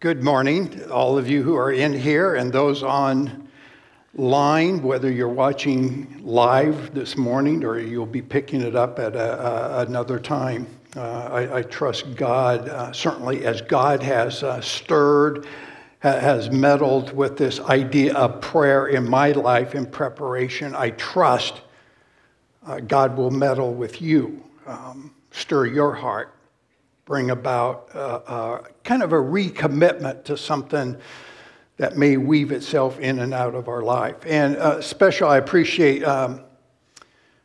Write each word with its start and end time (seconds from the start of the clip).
Good 0.00 0.22
morning, 0.22 0.90
all 0.90 1.18
of 1.18 1.28
you 1.28 1.42
who 1.42 1.54
are 1.56 1.72
in 1.72 1.92
here 1.92 2.36
and 2.36 2.50
those 2.50 2.82
online, 2.82 4.82
whether 4.82 5.12
you're 5.12 5.28
watching 5.28 6.22
live 6.24 6.94
this 6.94 7.18
morning 7.18 7.62
or 7.62 7.78
you'll 7.78 8.06
be 8.06 8.22
picking 8.22 8.62
it 8.62 8.74
up 8.74 8.98
at 8.98 9.14
a, 9.14 9.46
a, 9.46 9.80
another 9.80 10.18
time. 10.18 10.66
Uh, 10.96 11.02
I, 11.02 11.58
I, 11.58 11.62
trust 11.64 12.16
God, 12.16 12.66
uh, 12.70 12.92
certainly 12.92 13.44
as 13.44 13.60
God 13.60 14.02
has 14.02 14.42
uh, 14.42 14.62
stirred, 14.62 15.46
ha- 16.02 16.18
has 16.18 16.50
meddled 16.50 17.12
with 17.12 17.36
this 17.36 17.60
idea 17.60 18.14
of 18.14 18.40
prayer 18.40 18.86
in 18.86 19.06
my 19.06 19.32
life 19.32 19.74
in 19.74 19.84
preparation. 19.84 20.74
I 20.74 20.92
trust 20.92 21.60
uh, 22.66 22.80
God 22.80 23.18
will 23.18 23.30
meddle 23.30 23.74
with 23.74 24.00
you, 24.00 24.42
um, 24.66 25.12
stir 25.30 25.66
your 25.66 25.92
heart 25.92 26.34
bring 27.10 27.30
about 27.30 27.88
uh, 27.92 28.20
uh, 28.24 28.62
kind 28.84 29.02
of 29.02 29.12
a 29.12 29.16
recommitment 29.16 30.22
to 30.22 30.36
something 30.36 30.96
that 31.76 31.96
may 31.96 32.16
weave 32.16 32.52
itself 32.52 33.00
in 33.00 33.18
and 33.18 33.34
out 33.34 33.56
of 33.56 33.66
our 33.66 33.82
life. 33.82 34.14
And 34.26 34.56
uh, 34.56 34.80
special, 34.80 35.28
I 35.28 35.38
appreciate 35.38 36.04
um, 36.04 36.44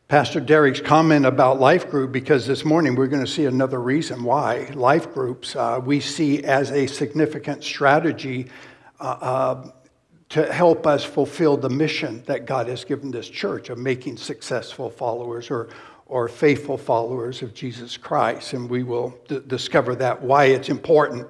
Pastor 0.08 0.40
Derek's 0.40 0.82
comment 0.82 1.26
about 1.26 1.60
life 1.60 1.90
group 1.90 2.12
because 2.12 2.46
this 2.46 2.64
morning 2.64 2.94
we're 2.94 3.08
going 3.08 3.26
to 3.26 3.32
see 3.32 3.46
another 3.46 3.82
reason 3.82 4.24
why 4.24 4.70
life 4.76 5.12
groups 5.12 5.56
uh, 5.56 5.82
we 5.84 6.00
see 6.00 6.44
as 6.44 6.70
a 6.70 6.86
significant 6.86 7.64
strategy 7.64 8.46
to 9.00 10.54
help 10.54 10.86
us 10.86 11.04
fulfill 11.04 11.58
the 11.58 11.70
mission 11.70 12.22
that 12.28 12.46
God 12.46 12.68
has 12.68 12.84
given 12.84 13.10
this 13.10 13.28
church 13.28 13.70
of 13.70 13.80
making 13.80 14.18
successful 14.18 14.92
followers 14.92 15.50
or 15.50 15.70
or 16.06 16.28
faithful 16.28 16.78
followers 16.78 17.42
of 17.42 17.54
Jesus 17.54 17.98
Christ. 17.98 18.54
And 18.54 18.70
we 18.70 18.84
will 18.84 19.18
d- 19.28 19.42
discover 19.48 19.96
that, 19.96 20.22
why 20.22 20.46
it's 20.46 20.70
important. 20.70 21.28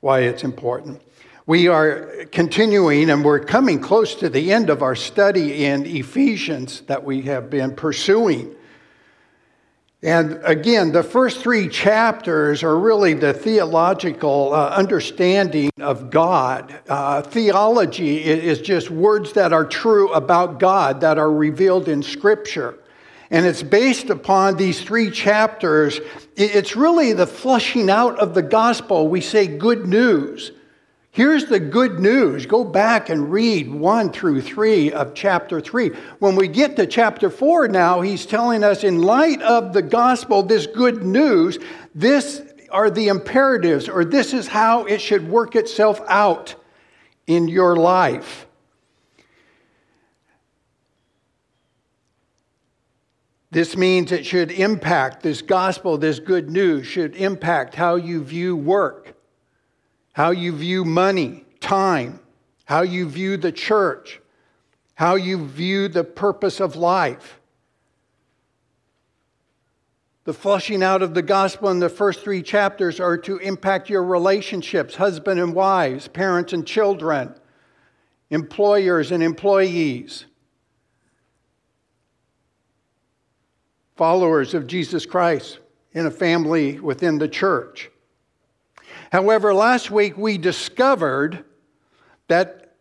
Why 0.00 0.20
it's 0.20 0.44
important. 0.44 1.02
We 1.46 1.66
are 1.66 2.26
continuing 2.30 3.10
and 3.10 3.24
we're 3.24 3.40
coming 3.40 3.80
close 3.80 4.14
to 4.16 4.28
the 4.28 4.52
end 4.52 4.70
of 4.70 4.82
our 4.82 4.94
study 4.94 5.64
in 5.64 5.86
Ephesians 5.86 6.82
that 6.82 7.02
we 7.02 7.22
have 7.22 7.48
been 7.48 7.74
pursuing. 7.74 8.54
And 10.02 10.40
again, 10.44 10.92
the 10.92 11.02
first 11.02 11.40
three 11.40 11.68
chapters 11.68 12.62
are 12.62 12.78
really 12.78 13.14
the 13.14 13.32
theological 13.32 14.54
uh, 14.54 14.68
understanding 14.68 15.70
of 15.80 16.10
God. 16.10 16.78
Uh, 16.88 17.22
theology 17.22 18.22
is 18.22 18.60
just 18.60 18.90
words 18.90 19.32
that 19.32 19.52
are 19.52 19.64
true 19.64 20.12
about 20.12 20.60
God 20.60 21.00
that 21.00 21.18
are 21.18 21.32
revealed 21.32 21.88
in 21.88 22.04
Scripture. 22.04 22.78
And 23.30 23.44
it's 23.44 23.62
based 23.62 24.10
upon 24.10 24.56
these 24.56 24.82
three 24.82 25.10
chapters. 25.10 26.00
It's 26.34 26.76
really 26.76 27.12
the 27.12 27.26
flushing 27.26 27.90
out 27.90 28.18
of 28.18 28.34
the 28.34 28.42
gospel. 28.42 29.08
We 29.08 29.20
say 29.20 29.46
good 29.46 29.86
news. 29.86 30.52
Here's 31.10 31.46
the 31.46 31.60
good 31.60 31.98
news. 31.98 32.46
Go 32.46 32.64
back 32.64 33.08
and 33.08 33.30
read 33.30 33.70
1 33.70 34.12
through 34.12 34.40
3 34.40 34.92
of 34.92 35.14
chapter 35.14 35.60
3. 35.60 35.90
When 36.20 36.36
we 36.36 36.48
get 36.48 36.76
to 36.76 36.86
chapter 36.86 37.28
4 37.28 37.68
now, 37.68 38.00
he's 38.00 38.24
telling 38.24 38.62
us, 38.62 38.84
in 38.84 39.02
light 39.02 39.42
of 39.42 39.72
the 39.72 39.82
gospel, 39.82 40.42
this 40.42 40.66
good 40.66 41.02
news, 41.02 41.58
this 41.94 42.42
are 42.70 42.90
the 42.90 43.08
imperatives, 43.08 43.88
or 43.88 44.04
this 44.04 44.32
is 44.32 44.46
how 44.46 44.84
it 44.84 45.00
should 45.00 45.28
work 45.28 45.56
itself 45.56 46.00
out 46.08 46.54
in 47.26 47.48
your 47.48 47.76
life. 47.76 48.47
This 53.50 53.76
means 53.76 54.12
it 54.12 54.26
should 54.26 54.50
impact 54.50 55.22
this 55.22 55.40
gospel, 55.40 55.96
this 55.96 56.20
good 56.20 56.50
news 56.50 56.86
should 56.86 57.16
impact 57.16 57.74
how 57.74 57.96
you 57.96 58.22
view 58.22 58.54
work, 58.54 59.14
how 60.12 60.30
you 60.30 60.52
view 60.54 60.84
money, 60.84 61.44
time, 61.60 62.20
how 62.66 62.82
you 62.82 63.08
view 63.08 63.38
the 63.38 63.52
church, 63.52 64.20
how 64.94 65.14
you 65.14 65.46
view 65.46 65.88
the 65.88 66.04
purpose 66.04 66.60
of 66.60 66.76
life. 66.76 67.40
The 70.24 70.34
flushing 70.34 70.82
out 70.82 71.00
of 71.00 71.14
the 71.14 71.22
gospel 71.22 71.70
in 71.70 71.78
the 71.78 71.88
first 71.88 72.20
three 72.20 72.42
chapters 72.42 73.00
are 73.00 73.16
to 73.16 73.38
impact 73.38 73.88
your 73.88 74.04
relationships, 74.04 74.96
husband 74.96 75.40
and 75.40 75.54
wives, 75.54 76.06
parents 76.06 76.52
and 76.52 76.66
children, 76.66 77.34
employers 78.28 79.10
and 79.10 79.22
employees. 79.22 80.26
Followers 83.98 84.54
of 84.54 84.68
Jesus 84.68 85.04
Christ 85.04 85.58
in 85.92 86.06
a 86.06 86.10
family 86.10 86.78
within 86.78 87.18
the 87.18 87.26
church. 87.26 87.90
However, 89.10 89.52
last 89.52 89.90
week 89.90 90.16
we 90.16 90.38
discovered 90.38 91.44
that 92.28 92.76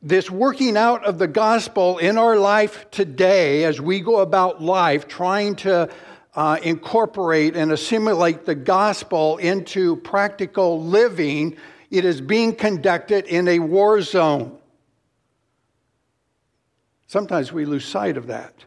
this 0.00 0.30
working 0.30 0.76
out 0.76 1.04
of 1.04 1.18
the 1.18 1.26
gospel 1.26 1.98
in 1.98 2.16
our 2.16 2.36
life 2.36 2.88
today, 2.92 3.64
as 3.64 3.80
we 3.80 3.98
go 3.98 4.20
about 4.20 4.62
life 4.62 5.08
trying 5.08 5.56
to 5.56 5.90
uh, 6.36 6.58
incorporate 6.62 7.56
and 7.56 7.72
assimilate 7.72 8.44
the 8.44 8.54
gospel 8.54 9.38
into 9.38 9.96
practical 9.96 10.80
living, 10.80 11.56
it 11.90 12.04
is 12.04 12.20
being 12.20 12.54
conducted 12.54 13.24
in 13.24 13.48
a 13.48 13.58
war 13.58 14.00
zone. 14.00 14.56
Sometimes 17.08 17.52
we 17.52 17.64
lose 17.64 17.84
sight 17.84 18.16
of 18.16 18.28
that. 18.28 18.64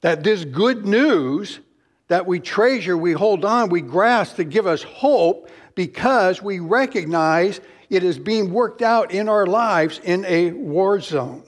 That 0.00 0.24
this 0.24 0.44
good 0.44 0.86
news 0.86 1.60
that 2.08 2.26
we 2.26 2.40
treasure, 2.40 2.96
we 2.96 3.12
hold 3.12 3.44
on, 3.44 3.68
we 3.68 3.80
grasp 3.80 4.36
to 4.36 4.44
give 4.44 4.66
us 4.66 4.82
hope 4.82 5.48
because 5.74 6.42
we 6.42 6.58
recognize 6.58 7.60
it 7.88 8.02
is 8.02 8.18
being 8.18 8.52
worked 8.52 8.82
out 8.82 9.12
in 9.12 9.28
our 9.28 9.46
lives 9.46 10.00
in 10.02 10.24
a 10.24 10.50
war 10.52 11.00
zone. 11.00 11.44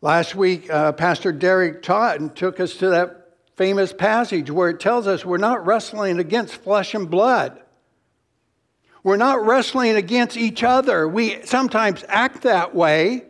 Last 0.00 0.34
week, 0.34 0.70
uh, 0.70 0.92
Pastor 0.92 1.30
Derek 1.30 1.82
taught 1.82 2.20
and 2.20 2.34
took 2.34 2.58
us 2.58 2.74
to 2.76 2.90
that 2.90 3.36
famous 3.56 3.92
passage 3.92 4.50
where 4.50 4.70
it 4.70 4.80
tells 4.80 5.06
us 5.06 5.26
we're 5.26 5.36
not 5.36 5.66
wrestling 5.66 6.18
against 6.18 6.56
flesh 6.56 6.94
and 6.94 7.10
blood. 7.10 7.60
We're 9.02 9.18
not 9.18 9.44
wrestling 9.44 9.96
against 9.96 10.36
each 10.36 10.62
other. 10.62 11.06
We 11.06 11.44
sometimes 11.44 12.04
act 12.08 12.42
that 12.42 12.74
way 12.74 13.24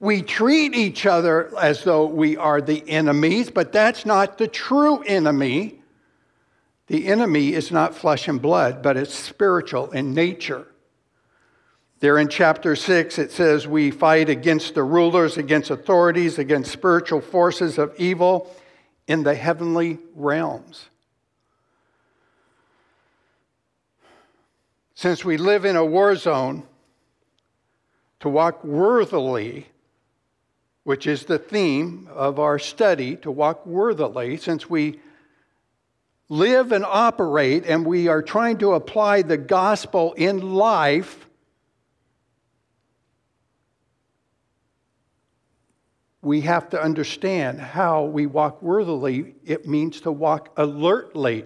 we 0.00 0.22
treat 0.22 0.74
each 0.74 1.06
other 1.06 1.50
as 1.58 1.82
though 1.82 2.06
we 2.06 2.36
are 2.36 2.60
the 2.60 2.88
enemies, 2.88 3.50
but 3.50 3.72
that's 3.72 4.06
not 4.06 4.38
the 4.38 4.46
true 4.46 5.02
enemy. 5.02 5.80
The 6.86 7.08
enemy 7.08 7.52
is 7.52 7.72
not 7.72 7.94
flesh 7.94 8.28
and 8.28 8.40
blood, 8.40 8.82
but 8.82 8.96
it's 8.96 9.14
spiritual 9.14 9.90
in 9.90 10.14
nature. 10.14 10.66
There 12.00 12.16
in 12.18 12.28
chapter 12.28 12.76
6, 12.76 13.18
it 13.18 13.32
says, 13.32 13.66
We 13.66 13.90
fight 13.90 14.28
against 14.28 14.74
the 14.74 14.84
rulers, 14.84 15.36
against 15.36 15.70
authorities, 15.70 16.38
against 16.38 16.70
spiritual 16.70 17.20
forces 17.20 17.76
of 17.76 17.92
evil 17.98 18.54
in 19.08 19.24
the 19.24 19.34
heavenly 19.34 19.98
realms. 20.14 20.86
Since 24.94 25.24
we 25.24 25.36
live 25.38 25.64
in 25.64 25.74
a 25.74 25.84
war 25.84 26.14
zone, 26.14 26.62
to 28.20 28.28
walk 28.28 28.62
worthily 28.64 29.66
which 30.88 31.06
is 31.06 31.26
the 31.26 31.38
theme 31.38 32.08
of 32.14 32.38
our 32.38 32.58
study 32.58 33.14
to 33.14 33.30
walk 33.30 33.66
worthily, 33.66 34.38
since 34.38 34.70
we 34.70 34.98
live 36.30 36.72
and 36.72 36.82
operate 36.82 37.66
and 37.66 37.84
we 37.84 38.08
are 38.08 38.22
trying 38.22 38.56
to 38.56 38.72
apply 38.72 39.20
the 39.20 39.36
gospel 39.36 40.14
in 40.14 40.54
life. 40.54 41.26
We 46.22 46.40
have 46.40 46.70
to 46.70 46.80
understand 46.80 47.60
how 47.60 48.04
we 48.04 48.24
walk 48.24 48.62
worthily. 48.62 49.34
It 49.44 49.68
means 49.68 50.00
to 50.00 50.10
walk 50.10 50.54
alertly. 50.56 51.44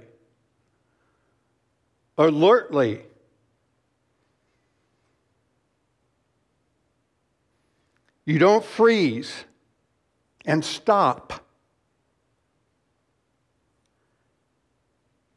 Alertly. 2.16 3.00
You 8.24 8.38
don't 8.38 8.64
freeze 8.64 9.32
and 10.44 10.64
stop. 10.64 11.44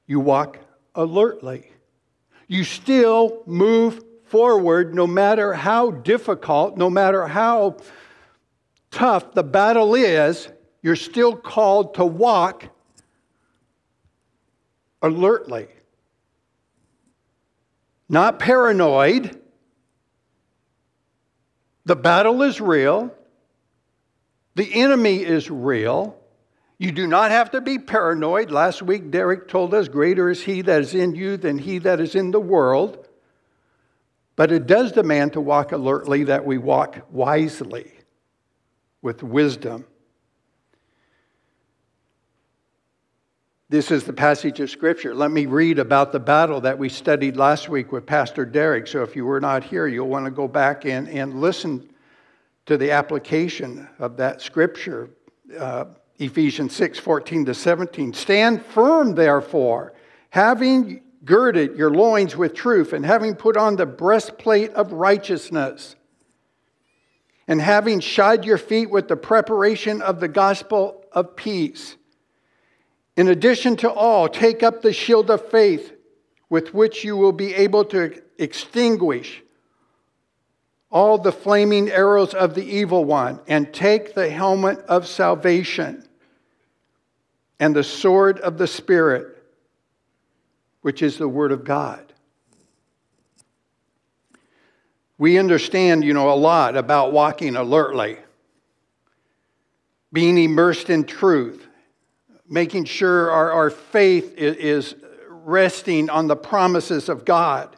You 0.07 0.19
walk 0.19 0.59
alertly. 0.93 1.71
You 2.47 2.63
still 2.63 3.41
move 3.47 4.03
forward 4.25 4.93
no 4.93 5.07
matter 5.07 5.53
how 5.53 5.91
difficult, 5.91 6.77
no 6.77 6.89
matter 6.89 7.27
how 7.27 7.77
tough 8.91 9.33
the 9.33 9.43
battle 9.43 9.95
is, 9.95 10.47
you're 10.81 10.95
still 10.95 11.35
called 11.35 11.95
to 11.95 12.05
walk 12.05 12.65
alertly. 15.01 15.67
Not 18.07 18.37
paranoid, 18.37 19.41
the 21.85 21.95
battle 21.95 22.41
is 22.41 22.59
real. 22.59 23.13
The 24.55 24.73
enemy 24.73 25.23
is 25.23 25.49
real. 25.49 26.17
You 26.77 26.91
do 26.91 27.07
not 27.07 27.31
have 27.31 27.51
to 27.51 27.61
be 27.61 27.79
paranoid. 27.79 28.51
Last 28.51 28.81
week, 28.81 29.11
Derek 29.11 29.47
told 29.47 29.73
us, 29.73 29.87
Greater 29.87 30.29
is 30.29 30.43
he 30.43 30.61
that 30.63 30.81
is 30.81 30.93
in 30.93 31.15
you 31.15 31.37
than 31.37 31.57
he 31.57 31.77
that 31.79 31.99
is 31.99 32.15
in 32.15 32.31
the 32.31 32.39
world. 32.39 33.07
But 34.35 34.51
it 34.51 34.67
does 34.67 34.91
demand 34.91 35.33
to 35.33 35.41
walk 35.41 35.71
alertly 35.71 36.25
that 36.25 36.45
we 36.45 36.57
walk 36.57 37.07
wisely 37.11 37.93
with 39.01 39.23
wisdom. 39.23 39.85
This 43.67 43.89
is 43.89 44.03
the 44.03 44.13
passage 44.13 44.59
of 44.59 44.69
Scripture. 44.69 45.15
Let 45.15 45.31
me 45.31 45.47
read 45.47 45.79
about 45.79 46.11
the 46.11 46.19
battle 46.19 46.61
that 46.61 46.77
we 46.77 46.87
studied 46.87 47.35
last 47.35 47.67
week 47.67 47.91
with 47.91 48.05
Pastor 48.05 48.45
Derek. 48.45 48.85
So 48.85 49.01
if 49.01 49.15
you 49.15 49.25
were 49.25 49.41
not 49.41 49.63
here, 49.63 49.87
you'll 49.87 50.07
want 50.07 50.25
to 50.25 50.31
go 50.31 50.47
back 50.47 50.85
and, 50.85 51.09
and 51.09 51.41
listen 51.41 51.89
to 52.67 52.77
the 52.77 52.91
application 52.91 53.87
of 53.97 54.17
that 54.17 54.39
Scripture. 54.43 55.09
Uh, 55.57 55.85
Ephesians 56.19 56.75
6 56.75 56.99
14 56.99 57.45
to 57.45 57.55
17. 57.55 58.13
Stand 58.13 58.63
firm, 58.63 59.15
therefore, 59.15 59.93
having 60.29 61.01
girded 61.23 61.75
your 61.75 61.89
loins 61.89 62.37
with 62.37 62.53
truth, 62.53 62.93
and 62.93 63.03
having 63.03 63.33
put 63.33 63.57
on 63.57 63.77
the 63.77 63.85
breastplate 63.87 64.71
of 64.73 64.91
righteousness, 64.91 65.95
and 67.47 67.59
having 67.59 67.99
shod 67.99 68.45
your 68.45 68.59
feet 68.59 68.91
with 68.91 69.07
the 69.07 69.17
preparation 69.17 70.03
of 70.03 70.19
the 70.19 70.27
gospel 70.27 71.03
of 71.11 71.35
peace. 71.35 71.95
In 73.15 73.29
addition 73.29 73.77
to 73.77 73.91
all, 73.91 74.27
take 74.27 74.63
up 74.63 74.81
the 74.81 74.93
shield 74.93 75.29
of 75.29 75.49
faith 75.49 75.93
with 76.49 76.73
which 76.73 77.03
you 77.03 77.15
will 77.15 77.31
be 77.31 77.53
able 77.53 77.85
to 77.85 78.21
extinguish 78.37 79.41
all 80.91 81.17
the 81.17 81.31
flaming 81.31 81.89
arrows 81.89 82.33
of 82.33 82.55
the 82.55 82.63
evil 82.63 83.03
one, 83.03 83.39
and 83.47 83.73
take 83.73 84.13
the 84.13 84.29
helmet 84.29 84.79
of 84.87 85.05
salvation 85.05 86.07
and 87.59 87.75
the 87.75 87.83
sword 87.83 88.39
of 88.39 88.57
the 88.57 88.67
Spirit, 88.67 89.43
which 90.81 91.01
is 91.01 91.17
the 91.17 91.27
Word 91.27 91.51
of 91.51 91.65
God. 91.65 92.13
We 95.17 95.37
understand, 95.37 96.03
you 96.03 96.13
know, 96.13 96.29
a 96.29 96.35
lot 96.35 96.77
about 96.77 97.11
walking 97.11 97.55
alertly, 97.55 98.17
being 100.13 100.37
immersed 100.37 100.89
in 100.89 101.03
truth, 101.03 101.64
making 102.47 102.85
sure 102.85 103.31
our, 103.31 103.51
our 103.51 103.69
faith 103.69 104.33
is 104.37 104.95
resting 105.29 106.09
on 106.09 106.27
the 106.27 106.35
promises 106.35 107.09
of 107.09 107.25
God. 107.25 107.75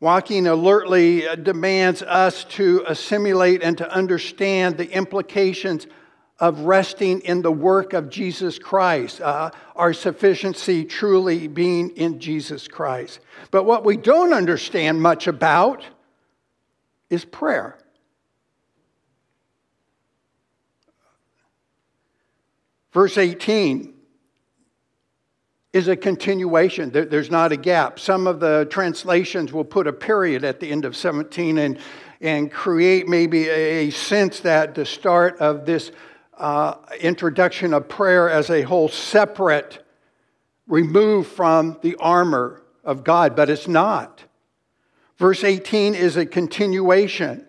Walking 0.00 0.46
alertly 0.46 1.24
demands 1.42 2.02
us 2.02 2.44
to 2.44 2.84
assimilate 2.86 3.62
and 3.62 3.76
to 3.78 3.92
understand 3.92 4.78
the 4.78 4.90
implications 4.90 5.86
of 6.38 6.60
resting 6.60 7.20
in 7.20 7.42
the 7.42 7.52
work 7.52 7.92
of 7.92 8.08
Jesus 8.08 8.58
Christ, 8.58 9.20
uh, 9.20 9.50
our 9.76 9.92
sufficiency 9.92 10.86
truly 10.86 11.48
being 11.48 11.90
in 11.90 12.18
Jesus 12.18 12.66
Christ. 12.66 13.20
But 13.50 13.64
what 13.64 13.84
we 13.84 13.98
don't 13.98 14.32
understand 14.32 15.02
much 15.02 15.26
about 15.26 15.84
is 17.10 17.26
prayer. 17.26 17.76
Verse 22.92 23.18
18 23.18 23.94
is 25.72 25.86
a 25.86 25.96
continuation. 25.96 26.90
There's 26.90 27.30
not 27.30 27.52
a 27.52 27.56
gap. 27.56 28.00
Some 28.00 28.26
of 28.26 28.40
the 28.40 28.66
translations 28.70 29.52
will 29.52 29.64
put 29.64 29.86
a 29.86 29.92
period 29.92 30.44
at 30.44 30.58
the 30.58 30.70
end 30.70 30.84
of 30.84 30.96
17 30.96 31.58
and, 31.58 31.78
and 32.20 32.50
create 32.50 33.06
maybe 33.06 33.48
a 33.48 33.90
sense 33.90 34.40
that 34.40 34.74
the 34.74 34.84
start 34.84 35.38
of 35.38 35.66
this 35.66 35.92
uh, 36.36 36.74
introduction 37.00 37.72
of 37.72 37.88
prayer 37.88 38.28
as 38.28 38.50
a 38.50 38.62
whole 38.62 38.88
separate, 38.88 39.84
removed 40.66 41.30
from 41.30 41.78
the 41.82 41.94
armor 41.96 42.62
of 42.82 43.04
God, 43.04 43.36
but 43.36 43.50
it's 43.50 43.68
not. 43.68 44.24
Verse 45.18 45.44
18 45.44 45.94
is 45.94 46.16
a 46.16 46.24
continuation, 46.24 47.46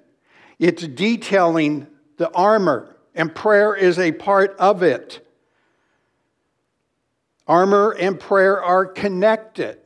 it's 0.60 0.86
detailing 0.86 1.88
the 2.18 2.30
armor, 2.32 2.96
and 3.16 3.34
prayer 3.34 3.74
is 3.74 3.98
a 3.98 4.12
part 4.12 4.56
of 4.60 4.84
it. 4.84 5.26
Armor 7.52 7.92
and 8.00 8.18
prayer 8.18 8.64
are 8.64 8.86
connected. 8.86 9.78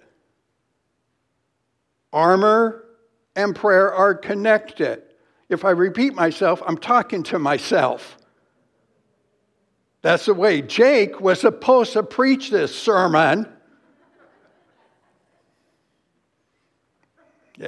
Armor 2.14 2.86
and 3.36 3.56
prayer 3.56 3.92
are 3.92 4.14
connected. 4.14 5.02
If 5.50 5.66
I 5.66 5.72
repeat 5.72 6.14
myself, 6.14 6.62
I'm 6.68 6.78
talking 6.78 7.24
to 7.24 7.40
myself. 7.40 8.20
That's 10.04 10.28
the 10.28 10.36
way 10.36 10.62
Jake 10.62 11.20
was 11.20 11.42
supposed 11.42 11.94
to 11.94 12.04
preach 12.04 12.52
this 12.52 12.76
sermon. 12.76 13.52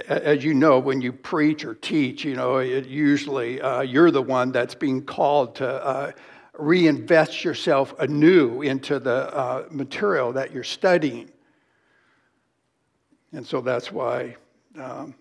As 0.08 0.44
you 0.44 0.54
know, 0.54 0.78
when 0.78 1.02
you 1.02 1.12
preach 1.12 1.66
or 1.66 1.74
teach, 1.74 2.24
you 2.24 2.36
know, 2.36 2.58
it 2.58 2.86
usually 2.86 3.60
uh, 3.60 3.82
you're 3.82 4.12
the 4.12 4.22
one 4.22 4.52
that's 4.52 4.76
being 4.76 5.04
called 5.04 5.56
to 5.56 5.68
uh, 5.68 6.12
reinvest 6.58 7.44
yourself 7.44 7.94
anew 8.00 8.62
into 8.62 9.00
the 9.00 9.36
uh, 9.36 9.68
material 9.70 10.34
that 10.34 10.52
you're 10.52 10.64
studying. 10.64 11.30
And 13.32 13.46
so 13.46 13.62
that's 13.62 13.92
why 13.92 14.38
um, 14.80 15.16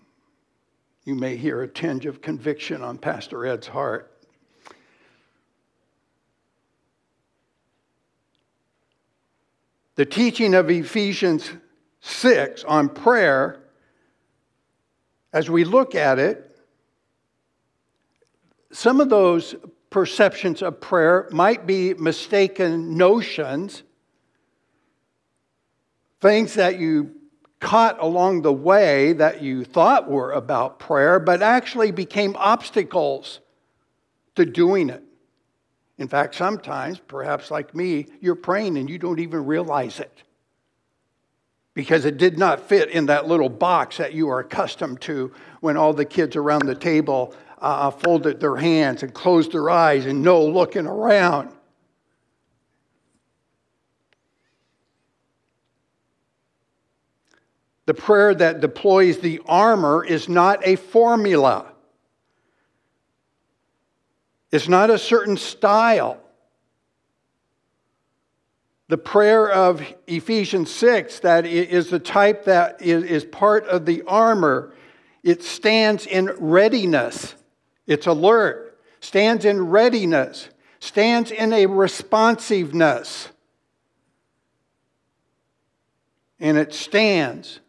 you 1.03 1.15
may 1.15 1.37
hear 1.37 1.61
a 1.61 1.67
tinge 1.67 2.05
of 2.05 2.21
conviction 2.21 2.81
on 2.81 2.97
Pastor 2.97 3.45
Ed's 3.45 3.67
heart. 3.67 4.11
The 9.95 10.05
teaching 10.05 10.53
of 10.53 10.69
Ephesians 10.69 11.51
6 12.01 12.63
on 12.65 12.89
prayer, 12.89 13.63
as 15.33 15.49
we 15.49 15.63
look 15.63 15.95
at 15.95 16.19
it, 16.19 16.43
some 18.71 19.01
of 19.01 19.09
those 19.09 19.55
perceptions 19.89 20.61
of 20.61 20.81
prayer 20.81 21.27
might 21.31 21.65
be 21.65 21.93
mistaken 21.93 22.97
notions, 22.97 23.83
things 26.19 26.55
that 26.55 26.79
you 26.79 27.11
caught 27.59 27.97
along 27.99 28.41
the 28.41 28.53
way 28.53 29.13
that 29.13 29.41
you 29.41 29.63
thought 29.63 30.09
were 30.09 30.31
about 30.31 30.79
prayer, 30.79 31.19
but 31.19 31.41
actually 31.41 31.91
became 31.91 32.35
obstacles 32.37 33.39
to 34.35 34.45
doing 34.45 34.89
it. 34.89 35.03
In 35.97 36.07
fact, 36.07 36.35
sometimes, 36.35 36.99
perhaps 36.99 37.49
like 37.49 37.73
me, 37.73 38.05
you're 38.21 38.35
praying 38.35 38.77
and 38.77 38.89
you 38.89 38.99
don't 38.99 39.19
even 39.19 39.45
realize 39.45 39.99
it 39.99 40.23
because 41.73 42.05
it 42.05 42.17
did 42.17 42.39
not 42.39 42.67
fit 42.67 42.89
in 42.89 43.07
that 43.07 43.27
little 43.27 43.49
box 43.49 43.97
that 43.97 44.13
you 44.13 44.29
are 44.29 44.39
accustomed 44.39 44.99
to 45.01 45.31
when 45.59 45.77
all 45.77 45.93
the 45.93 46.05
kids 46.05 46.35
around 46.35 46.65
the 46.65 46.73
table 46.75 47.35
uh, 47.59 47.91
folded 47.91 48.39
their 48.39 48.55
hands 48.55 49.03
and 49.03 49.13
closed 49.13 49.51
their 49.51 49.69
eyes 49.69 50.05
and 50.05 50.21
no 50.21 50.45
looking 50.45 50.85
around. 50.85 51.51
The 57.85 57.93
prayer 57.93 58.35
that 58.35 58.59
deploys 58.59 59.19
the 59.19 59.41
armor 59.45 60.03
is 60.03 60.27
not 60.27 60.59
a 60.67 60.75
formula. 60.75 61.71
It's 64.51 64.67
not 64.67 64.89
a 64.89 64.97
certain 64.97 65.37
style. 65.37 66.21
The 68.89 68.97
prayer 68.97 69.49
of 69.49 69.81
Ephesians 70.05 70.71
6, 70.71 71.19
that 71.19 71.45
is 71.45 71.89
the 71.89 71.99
type 71.99 72.45
that 72.45 72.81
is 72.81 73.25
part 73.25 73.65
of 73.67 73.85
the 73.85 74.03
armor, 74.03 74.73
it 75.23 75.43
stands 75.43 76.05
in 76.05 76.27
readiness. 76.39 77.35
It's 77.87 78.05
alert, 78.05 78.77
stands 78.99 79.45
in 79.45 79.69
readiness, 79.69 80.49
stands 80.79 81.31
in 81.31 81.53
a 81.53 81.65
responsiveness. 81.65 83.29
And 86.39 86.57
it 86.57 86.73
stands 86.73 87.61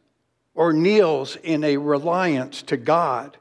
or 0.54 0.72
kneels 0.72 1.36
in 1.36 1.62
a 1.62 1.76
reliance 1.76 2.62
to 2.62 2.76
God. 2.76 3.36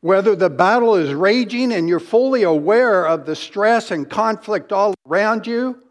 Whether 0.00 0.36
the 0.36 0.48
battle 0.48 0.94
is 0.94 1.12
raging 1.12 1.72
and 1.72 1.88
you're 1.88 1.98
fully 1.98 2.44
aware 2.44 3.04
of 3.04 3.26
the 3.26 3.34
stress 3.34 3.90
and 3.90 4.08
conflict 4.08 4.72
all 4.72 4.94
around 5.08 5.46
you, 5.46 5.82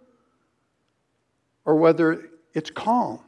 or 1.66 1.76
whether 1.76 2.30
it's 2.54 2.70
calm. 2.70 3.20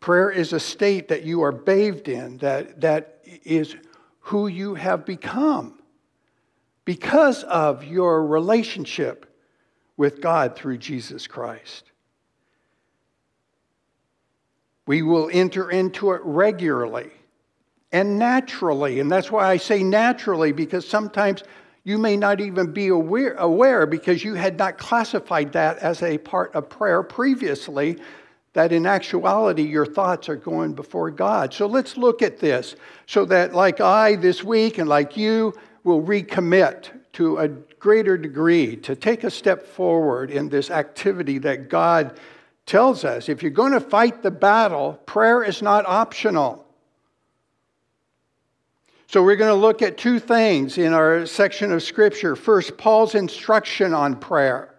Prayer 0.00 0.30
is 0.30 0.52
a 0.52 0.60
state 0.60 1.08
that 1.08 1.22
you 1.22 1.42
are 1.42 1.52
bathed 1.52 2.08
in, 2.08 2.36
that, 2.38 2.80
that 2.82 3.15
is 3.44 3.76
who 4.20 4.46
you 4.46 4.74
have 4.74 5.04
become 5.04 5.80
because 6.84 7.42
of 7.44 7.84
your 7.84 8.24
relationship 8.26 9.26
with 9.96 10.20
God 10.20 10.56
through 10.56 10.78
Jesus 10.78 11.26
Christ. 11.26 11.90
We 14.86 15.02
will 15.02 15.28
enter 15.32 15.70
into 15.70 16.12
it 16.12 16.20
regularly 16.24 17.10
and 17.92 18.18
naturally. 18.18 19.00
And 19.00 19.10
that's 19.10 19.30
why 19.30 19.48
I 19.48 19.56
say 19.56 19.82
naturally, 19.82 20.52
because 20.52 20.88
sometimes 20.88 21.42
you 21.82 21.98
may 21.98 22.16
not 22.16 22.40
even 22.40 22.72
be 22.72 22.88
aware, 22.88 23.34
aware 23.34 23.86
because 23.86 24.24
you 24.24 24.34
had 24.34 24.58
not 24.58 24.78
classified 24.78 25.52
that 25.52 25.78
as 25.78 26.02
a 26.02 26.18
part 26.18 26.54
of 26.54 26.68
prayer 26.68 27.02
previously 27.02 27.98
that 28.56 28.72
in 28.72 28.86
actuality 28.86 29.62
your 29.62 29.84
thoughts 29.84 30.30
are 30.30 30.36
going 30.36 30.72
before 30.72 31.10
God. 31.10 31.52
So 31.52 31.66
let's 31.66 31.98
look 31.98 32.22
at 32.22 32.38
this 32.38 32.74
so 33.04 33.26
that, 33.26 33.52
like 33.52 33.82
I 33.82 34.16
this 34.16 34.42
week 34.42 34.78
and 34.78 34.88
like 34.88 35.14
you, 35.14 35.52
will 35.84 36.02
recommit 36.02 36.88
to 37.12 37.36
a 37.36 37.48
greater 37.48 38.16
degree 38.16 38.74
to 38.76 38.96
take 38.96 39.24
a 39.24 39.30
step 39.30 39.66
forward 39.66 40.30
in 40.30 40.48
this 40.48 40.70
activity 40.70 41.36
that 41.36 41.68
God 41.68 42.18
tells 42.64 43.04
us. 43.04 43.28
If 43.28 43.42
you're 43.42 43.50
going 43.50 43.74
to 43.74 43.80
fight 43.80 44.22
the 44.22 44.30
battle, 44.30 44.94
prayer 45.04 45.44
is 45.44 45.60
not 45.60 45.84
optional. 45.84 46.66
So, 49.06 49.22
we're 49.22 49.36
going 49.36 49.54
to 49.54 49.60
look 49.60 49.82
at 49.82 49.98
two 49.98 50.18
things 50.18 50.78
in 50.78 50.94
our 50.94 51.26
section 51.26 51.72
of 51.72 51.82
Scripture. 51.82 52.34
First, 52.34 52.78
Paul's 52.78 53.14
instruction 53.14 53.92
on 53.92 54.16
prayer, 54.16 54.74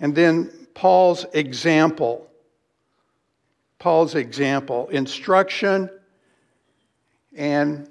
and 0.00 0.14
then 0.14 0.65
Paul's 0.76 1.24
example. 1.32 2.30
Paul's 3.78 4.14
example, 4.14 4.88
instruction 4.88 5.88
and 7.34 7.88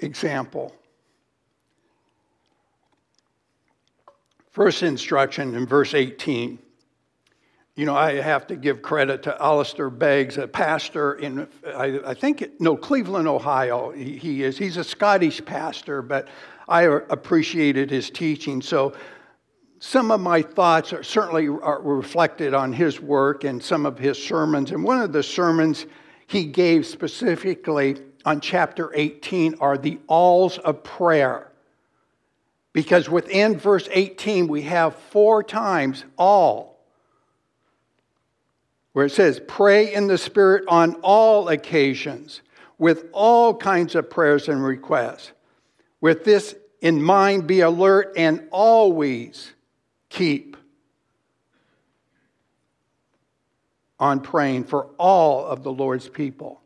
example. 0.00 0.74
First 4.50 4.82
instruction 4.82 5.54
in 5.54 5.66
verse 5.66 5.94
18. 5.94 6.58
You 7.76 7.86
know, 7.86 7.96
I 7.96 8.20
have 8.20 8.46
to 8.48 8.56
give 8.56 8.82
credit 8.82 9.22
to 9.22 9.42
Alistair 9.42 9.88
Beggs, 9.88 10.36
a 10.36 10.46
pastor 10.46 11.14
in, 11.14 11.48
I, 11.66 12.00
I 12.04 12.12
think, 12.12 12.60
no, 12.60 12.76
Cleveland, 12.76 13.28
Ohio. 13.28 13.92
He, 13.92 14.18
he, 14.18 14.42
is. 14.42 14.58
He's 14.58 14.76
a 14.76 14.84
Scottish 14.84 15.42
pastor, 15.46 16.02
but 16.02 16.28
I 16.68 16.82
appreciated 16.82 17.90
his 17.90 18.10
teaching. 18.10 18.60
So 18.60 18.94
some 19.80 20.10
of 20.10 20.20
my 20.20 20.42
thoughts 20.42 20.92
are 20.92 21.02
certainly 21.02 21.46
are 21.46 21.80
reflected 21.80 22.52
on 22.52 22.72
his 22.72 23.00
work 23.00 23.44
and 23.44 23.62
some 23.62 23.86
of 23.86 23.98
his 23.98 24.20
sermons. 24.20 24.72
And 24.72 24.82
one 24.82 25.00
of 25.00 25.12
the 25.12 25.22
sermons 25.22 25.86
he 26.26 26.44
gave 26.44 26.84
specifically 26.84 27.96
on 28.24 28.40
chapter 28.40 28.90
18 28.94 29.56
are 29.60 29.78
the 29.78 29.98
alls 30.08 30.58
of 30.58 30.82
prayer. 30.82 31.52
Because 32.72 33.08
within 33.08 33.56
verse 33.56 33.88
18, 33.90 34.48
we 34.48 34.62
have 34.62 34.94
four 34.94 35.42
times 35.42 36.04
all, 36.16 36.78
where 38.92 39.06
it 39.06 39.10
says, 39.10 39.40
Pray 39.46 39.94
in 39.94 40.06
the 40.06 40.18
Spirit 40.18 40.64
on 40.68 40.94
all 40.96 41.48
occasions, 41.48 42.42
with 42.78 43.06
all 43.12 43.54
kinds 43.54 43.94
of 43.94 44.10
prayers 44.10 44.48
and 44.48 44.62
requests. 44.62 45.32
With 46.00 46.24
this 46.24 46.54
in 46.80 47.02
mind, 47.02 47.46
be 47.46 47.60
alert 47.60 48.12
and 48.16 48.46
always 48.52 49.52
keep 50.08 50.56
on 53.98 54.20
praying 54.20 54.64
for 54.64 54.88
all 54.98 55.46
of 55.46 55.62
the 55.62 55.72
Lord's 55.72 56.08
people. 56.08 56.60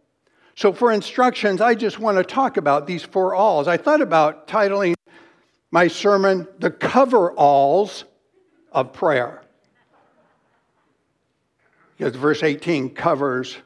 So, 0.54 0.72
for 0.72 0.92
instructions, 0.92 1.60
I 1.60 1.74
just 1.74 1.98
want 1.98 2.18
to 2.18 2.24
talk 2.24 2.58
about 2.58 2.86
these 2.86 3.02
four 3.02 3.34
alls. 3.34 3.68
I 3.68 3.78
thought 3.78 4.02
about 4.02 4.46
titling 4.46 4.94
my 5.70 5.88
sermon, 5.88 6.46
The 6.58 6.70
Cover 6.70 7.32
Alls 7.32 8.04
of 8.70 8.92
Prayer. 8.92 9.42
Because 11.96 12.14
verse 12.16 12.42
18 12.42 12.90
covers. 12.90 13.56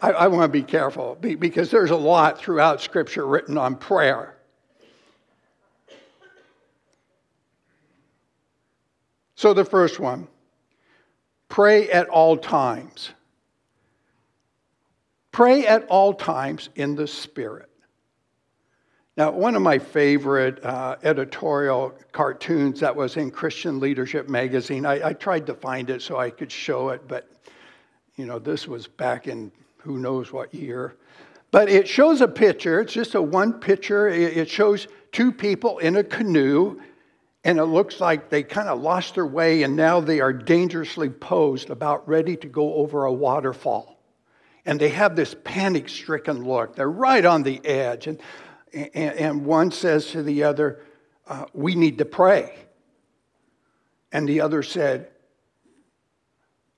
I, 0.00 0.10
I 0.10 0.26
want 0.28 0.44
to 0.44 0.48
be 0.48 0.62
careful 0.62 1.16
because 1.20 1.70
there's 1.70 1.90
a 1.90 1.96
lot 1.96 2.38
throughout 2.38 2.80
Scripture 2.80 3.26
written 3.26 3.58
on 3.58 3.76
prayer. 3.76 4.36
So, 9.36 9.52
the 9.52 9.64
first 9.64 9.98
one 9.98 10.28
pray 11.48 11.90
at 11.90 12.08
all 12.08 12.36
times. 12.36 13.10
Pray 15.32 15.66
at 15.66 15.86
all 15.86 16.14
times 16.14 16.68
in 16.76 16.94
the 16.94 17.06
Spirit. 17.06 17.68
Now, 19.16 19.30
one 19.30 19.54
of 19.54 19.62
my 19.62 19.78
favorite 19.78 20.64
uh, 20.64 20.96
editorial 21.04 21.94
cartoons 22.10 22.80
that 22.80 22.94
was 22.94 23.16
in 23.16 23.30
Christian 23.30 23.78
Leadership 23.78 24.28
magazine, 24.28 24.84
I, 24.84 25.08
I, 25.08 25.12
tried 25.12 25.46
to 25.46 25.54
find 25.54 25.88
it 25.88 26.02
so 26.02 26.18
I 26.18 26.30
could 26.30 26.50
show 26.50 26.88
it, 26.88 27.06
but 27.06 27.30
you 28.16 28.26
know, 28.26 28.40
this 28.40 28.66
was 28.66 28.88
back 28.88 29.28
in 29.28 29.52
who 29.76 29.98
knows 29.98 30.32
what 30.32 30.52
year. 30.52 30.96
But 31.52 31.68
it 31.68 31.86
shows 31.86 32.20
a 32.20 32.28
picture, 32.28 32.80
it's 32.80 32.92
just 32.92 33.14
a 33.14 33.22
one 33.22 33.52
picture. 33.52 34.08
It 34.08 34.48
shows 34.48 34.88
two 35.12 35.30
people 35.30 35.78
in 35.78 35.96
a 35.96 36.02
canoe 36.02 36.80
and 37.44 37.58
it 37.58 37.66
looks 37.66 38.00
like 38.00 38.30
they 38.30 38.42
kind 38.42 38.68
of 38.68 38.80
lost 38.80 39.14
their 39.14 39.26
way 39.26 39.62
and 39.62 39.76
now 39.76 40.00
they 40.00 40.20
are 40.20 40.32
dangerously 40.32 41.10
posed, 41.10 41.68
about 41.68 42.08
ready 42.08 42.36
to 42.38 42.48
go 42.48 42.74
over 42.74 43.04
a 43.04 43.12
waterfall. 43.12 44.00
And 44.64 44.80
they 44.80 44.88
have 44.88 45.14
this 45.14 45.36
panic 45.44 45.90
stricken 45.90 46.42
look. 46.42 46.74
They're 46.74 46.90
right 46.90 47.24
on 47.24 47.42
the 47.42 47.64
edge. 47.66 48.06
And, 48.06 48.18
and, 48.72 48.94
and 48.94 49.44
one 49.44 49.70
says 49.70 50.06
to 50.12 50.22
the 50.22 50.44
other, 50.44 50.80
uh, 51.26 51.44
We 51.52 51.74
need 51.74 51.98
to 51.98 52.06
pray. 52.06 52.56
And 54.10 54.26
the 54.26 54.40
other 54.40 54.62
said, 54.62 55.10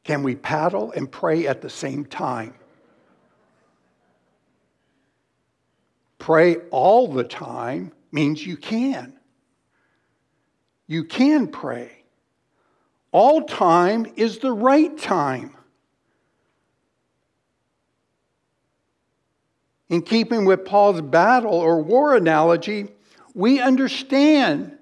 Can 0.03 0.25
we 0.25 0.35
paddle 0.35 0.91
and 0.91 1.09
pray 1.11 1.47
at 1.47 1.63
the 1.63 1.71
same 1.71 2.05
time? 2.05 2.55
Pray 6.19 6.57
all 6.73 7.07
the 7.07 7.23
time 7.23 7.93
means 8.11 8.45
you 8.45 8.57
can 8.57 9.16
you 10.87 11.05
can 11.05 11.49
pray. 11.49 11.91
All 13.13 13.43
time 13.43 14.07
is 14.17 14.39
the 14.39 14.53
right 14.53 14.97
time. 14.99 15.57
In 19.89 20.03
keeping 20.03 20.45
with 20.45 20.65
Paul's 20.65 21.01
battle 21.01 21.55
or 21.55 21.81
war 21.81 22.17
analogy, 22.17 22.89
we 23.35 23.61
understand 23.61 24.77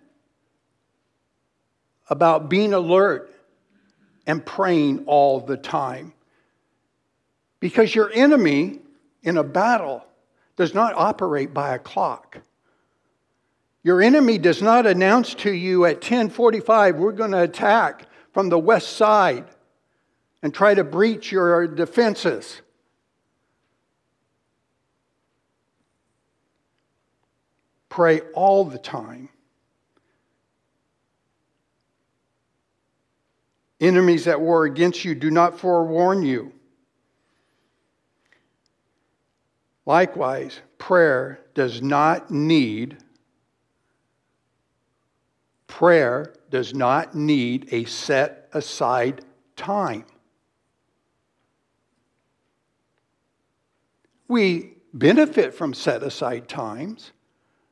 about 2.09 2.49
being 2.49 2.73
alert 2.73 3.31
and 4.27 4.45
praying 4.45 5.05
all 5.07 5.41
the 5.41 5.57
time. 5.57 6.13
Because 7.61 7.95
your 7.95 8.11
enemy 8.13 8.81
in 9.23 9.37
a 9.37 9.45
battle 9.45 10.05
does 10.57 10.75
not 10.75 10.95
operate 10.95 11.53
by 11.53 11.75
a 11.75 11.79
clock. 11.79 12.39
Your 13.85 14.01
enemy 14.01 14.39
does 14.39 14.63
not 14.63 14.87
announce 14.87 15.35
to 15.35 15.53
you 15.53 15.85
at 15.85 15.97
1045, 15.97 16.97
we're 16.97 17.13
going 17.13 17.33
to 17.33 17.43
attack 17.43 18.09
from 18.33 18.49
the 18.49 18.59
west 18.59 18.97
side 18.97 19.45
and 20.43 20.53
try 20.55 20.73
to 20.75 20.83
breach 20.83 21.31
your 21.31 21.69
defenses. 21.69 22.63
Pray 27.91 28.23
all 28.33 28.65
the 28.65 28.79
time. 28.79 29.29
Enemies 33.81 34.27
at 34.27 34.41
war 34.41 34.65
against 34.65 35.05
you 35.05 35.15
do 35.15 35.31
not 35.31 35.61
forewarn 35.61 36.23
you. 36.23 36.53
Likewise, 39.85 40.59
prayer 40.79 41.41
does 41.53 41.83
not 41.83 42.31
need 42.31 42.97
Prayer 45.75 46.33
does 46.51 46.73
not 46.73 47.17
need 47.17 47.67
a 47.73 47.83
set 47.85 48.49
aside 48.53 49.25
time. 49.57 50.05
We 54.29 54.75
benefit 54.93 55.53
from 55.53 55.75
set 55.75 56.05
aside 56.05 56.47
times. 56.47 57.11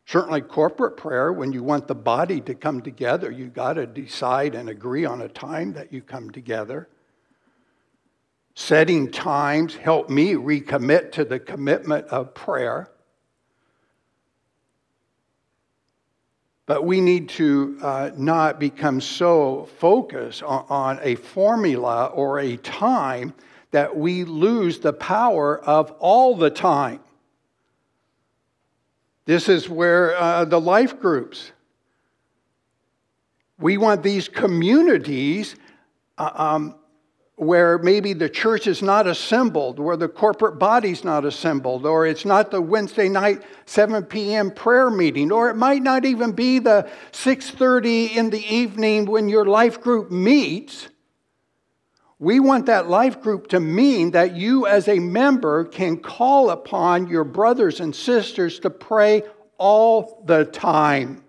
Certainly, 0.04 0.40
corporate 0.40 0.96
prayer, 0.96 1.32
when 1.32 1.52
you 1.52 1.62
want 1.62 1.86
the 1.86 1.94
body 1.94 2.40
to 2.40 2.56
come 2.56 2.82
together, 2.82 3.30
you 3.30 3.46
got 3.46 3.74
to 3.74 3.86
decide 3.86 4.56
and 4.56 4.68
agree 4.68 5.04
on 5.04 5.20
a 5.20 5.28
time 5.28 5.72
that 5.74 5.92
you 5.92 6.02
come 6.02 6.30
together. 6.30 6.88
Setting 8.56 9.12
times 9.12 9.76
help 9.76 10.10
me 10.10 10.32
recommit 10.34 11.12
to 11.12 11.24
the 11.24 11.38
commitment 11.38 12.08
of 12.08 12.34
prayer. 12.34 12.90
But 16.66 16.84
we 16.84 17.00
need 17.00 17.28
to 17.30 17.78
uh, 17.82 18.10
not 18.16 18.60
become 18.60 19.00
so 19.00 19.68
focused 19.78 20.42
on, 20.42 20.64
on 20.68 21.00
a 21.02 21.16
formula 21.16 22.06
or 22.06 22.38
a 22.38 22.56
time 22.58 23.34
that 23.72 23.96
we 23.96 24.24
lose 24.24 24.78
the 24.78 24.92
power 24.92 25.58
of 25.58 25.90
all 25.98 26.36
the 26.36 26.50
time. 26.50 27.00
This 29.24 29.48
is 29.48 29.68
where 29.68 30.16
uh, 30.16 30.44
the 30.44 30.60
life 30.60 31.00
groups, 31.00 31.52
we 33.58 33.78
want 33.78 34.02
these 34.02 34.28
communities 34.28 35.56
uh, 36.18 36.30
um, 36.34 36.74
where 37.36 37.78
maybe 37.78 38.12
the 38.12 38.28
church 38.28 38.66
is 38.66 38.82
not 38.82 39.06
assembled, 39.06 39.78
where 39.78 39.96
the 39.96 40.08
corporate 40.08 40.58
body's 40.58 41.02
not 41.02 41.24
assembled, 41.24 41.86
or 41.86 42.06
it's 42.06 42.24
not 42.24 42.50
the 42.50 42.60
Wednesday 42.60 43.08
night 43.08 43.42
7 43.64 44.04
p.m. 44.04 44.50
prayer 44.50 44.90
meeting, 44.90 45.32
or 45.32 45.48
it 45.48 45.56
might 45.56 45.82
not 45.82 46.04
even 46.04 46.32
be 46.32 46.58
the 46.58 46.88
6:30 47.12 48.16
in 48.16 48.30
the 48.30 48.44
evening 48.54 49.06
when 49.06 49.28
your 49.28 49.46
life 49.46 49.80
group 49.80 50.10
meets. 50.10 50.88
We 52.18 52.38
want 52.38 52.66
that 52.66 52.88
life 52.88 53.20
group 53.20 53.48
to 53.48 53.58
mean 53.58 54.12
that 54.12 54.36
you 54.36 54.66
as 54.66 54.86
a 54.86 55.00
member 55.00 55.64
can 55.64 55.96
call 55.96 56.50
upon 56.50 57.08
your 57.08 57.24
brothers 57.24 57.80
and 57.80 57.96
sisters 57.96 58.60
to 58.60 58.70
pray 58.70 59.24
all 59.58 60.22
the 60.26 60.44
time. 60.44 61.21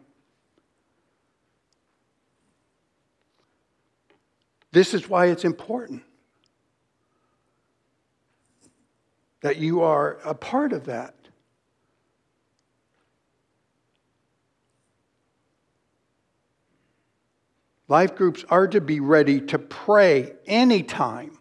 This 4.73 4.95
is 4.95 5.07
why 5.07 5.27
it's 5.27 5.45
important 5.45 6.01
that 9.41 9.57
you 9.57 9.83
are 9.83 10.17
a 10.25 10.33
part 10.33 10.73
of 10.73 10.85
that. 10.85 11.13
Life 17.87 18.15
groups 18.15 18.43
are 18.49 18.67
to 18.67 18.81
be 18.81 18.99
ready 18.99 19.41
to 19.41 19.59
pray 19.59 20.33
anytime, 20.47 21.37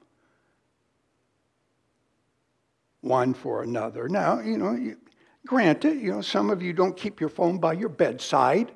one 3.01 3.33
for 3.33 3.63
another. 3.63 4.11
Now, 4.11 4.41
you 4.41 4.59
know, 4.59 4.73
you, 4.73 4.99
granted, 5.47 6.03
you 6.03 6.11
know, 6.11 6.21
some 6.21 6.51
of 6.51 6.61
you 6.61 6.75
don't 6.75 6.95
keep 6.95 7.19
your 7.19 7.31
phone 7.31 7.57
by 7.57 7.73
your 7.73 7.89
bedside, 7.89 8.73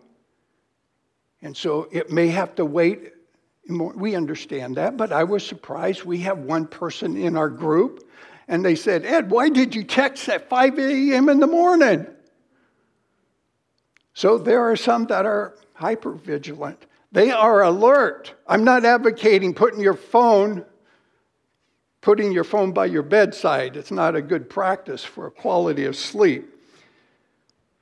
and 1.42 1.54
so 1.54 1.88
it 1.92 2.10
may 2.10 2.28
have 2.28 2.54
to 2.54 2.64
wait 2.64 3.12
we 3.68 4.14
understand 4.14 4.76
that, 4.76 4.96
but 4.96 5.12
I 5.12 5.24
was 5.24 5.46
surprised. 5.46 6.04
We 6.04 6.18
have 6.18 6.38
one 6.38 6.66
person 6.66 7.16
in 7.16 7.36
our 7.36 7.48
group, 7.48 8.08
and 8.48 8.64
they 8.64 8.74
said, 8.74 9.04
Ed, 9.04 9.30
why 9.30 9.48
did 9.48 9.74
you 9.74 9.84
text 9.84 10.28
at 10.28 10.48
5 10.48 10.78
a.m. 10.78 11.28
in 11.28 11.40
the 11.40 11.46
morning? 11.46 12.06
So 14.14 14.38
there 14.38 14.62
are 14.70 14.76
some 14.76 15.06
that 15.06 15.26
are 15.26 15.56
hyper 15.74 16.12
vigilant. 16.12 16.86
They 17.12 17.30
are 17.30 17.62
alert. 17.62 18.34
I'm 18.46 18.64
not 18.64 18.84
advocating 18.84 19.54
putting 19.54 19.80
your 19.80 19.94
phone 19.94 20.64
putting 22.06 22.30
your 22.30 22.44
phone 22.44 22.70
by 22.70 22.86
your 22.86 23.02
bedside. 23.02 23.76
It's 23.76 23.90
not 23.90 24.14
a 24.14 24.22
good 24.22 24.48
practice 24.48 25.02
for 25.02 25.28
quality 25.28 25.86
of 25.86 25.96
sleep. 25.96 26.48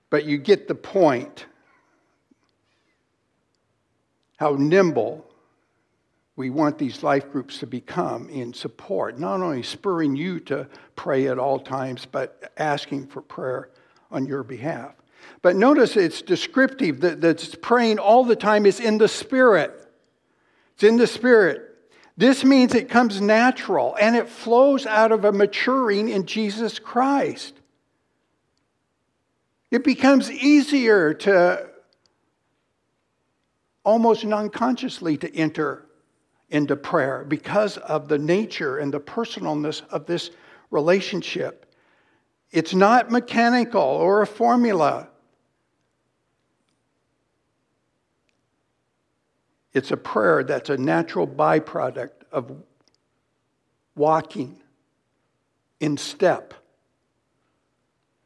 But 0.09 0.25
you 0.25 0.39
get 0.39 0.67
the 0.67 0.75
point. 0.75 1.45
How 4.39 4.57
nimble 4.59 5.27
we 6.37 6.51
want 6.51 6.79
these 6.79 7.03
life 7.03 7.31
groups 7.31 7.59
to 7.59 7.67
become 7.67 8.29
in 8.29 8.53
support, 8.53 9.19
not 9.19 9.41
only 9.41 9.63
spurring 9.63 10.17
you 10.17 10.41
to 10.41 10.69
pray 10.97 11.29
at 11.29 11.39
all 11.39 11.61
times, 11.61 12.07
but 12.11 12.53
asking 12.57 13.07
for 13.07 13.23
prayer 13.23 13.71
on 14.11 14.27
your 14.27 14.43
behalf. 14.43 14.95
But 15.43 15.57
notice 15.57 15.97
it's 15.97 16.23
descriptive 16.23 17.01
that 17.01 17.21
that's 17.21 17.55
praying 17.55 17.99
all 17.99 18.25
the 18.25 18.37
time 18.37 18.67
is 18.67 18.81
in 18.81 18.99
the 18.99 19.09
Spirit. 19.09 19.73
It's 20.75 20.83
in 20.83 20.97
the 20.97 21.07
Spirit. 21.07 21.71
This 22.17 22.45
means 22.45 22.75
it 22.75 22.89
comes 22.89 23.21
natural 23.21 23.97
and 24.01 24.17
it 24.17 24.29
flows 24.29 24.87
out 24.87 25.13
of 25.13 25.25
a 25.25 25.33
maturing 25.33 26.09
in 26.09 26.27
Jesus 26.27 26.79
Christ. 26.79 27.55
It 29.71 29.83
becomes 29.83 30.31
easier 30.31 31.15
to 31.15 31.69
almost 33.85 34.25
non 34.25 34.51
consciously 34.51 35.17
to 35.19 35.35
enter 35.35 35.87
into 36.51 36.77
prayer 36.77 37.25
because 37.27 37.77
of 37.79 38.09
the 38.09 38.19
nature 38.19 38.79
and 38.79 38.93
the 38.93 39.01
personalness 39.01 39.83
of 39.89 40.07
this 40.07 40.31
relationship. 40.71 41.67
It's 42.51 42.75
not 42.75 43.11
mechanical 43.11 43.81
or 43.81 44.23
a 44.23 44.27
formula. 44.27 45.09
It's 49.73 49.91
a 49.91 49.97
prayer 49.97 50.45
that's 50.45 50.71
a 50.71 50.77
natural 50.77 51.27
byproduct 51.27 52.23
of 52.31 52.53
walking 53.97 54.63
in 55.81 55.97
step 55.97 56.55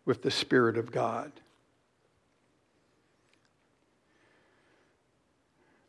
with 0.05 0.23
the 0.23 0.31
Spirit 0.31 0.77
of 0.77 0.91
God. 0.91 1.33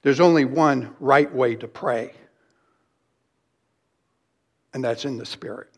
There's 0.01 0.19
only 0.19 0.45
one 0.45 0.95
right 0.99 1.33
way 1.33 1.55
to 1.55 1.67
pray 1.67 2.13
and 4.73 4.83
that's 4.83 5.05
in 5.05 5.17
the 5.17 5.25
Spirit. 5.25 5.69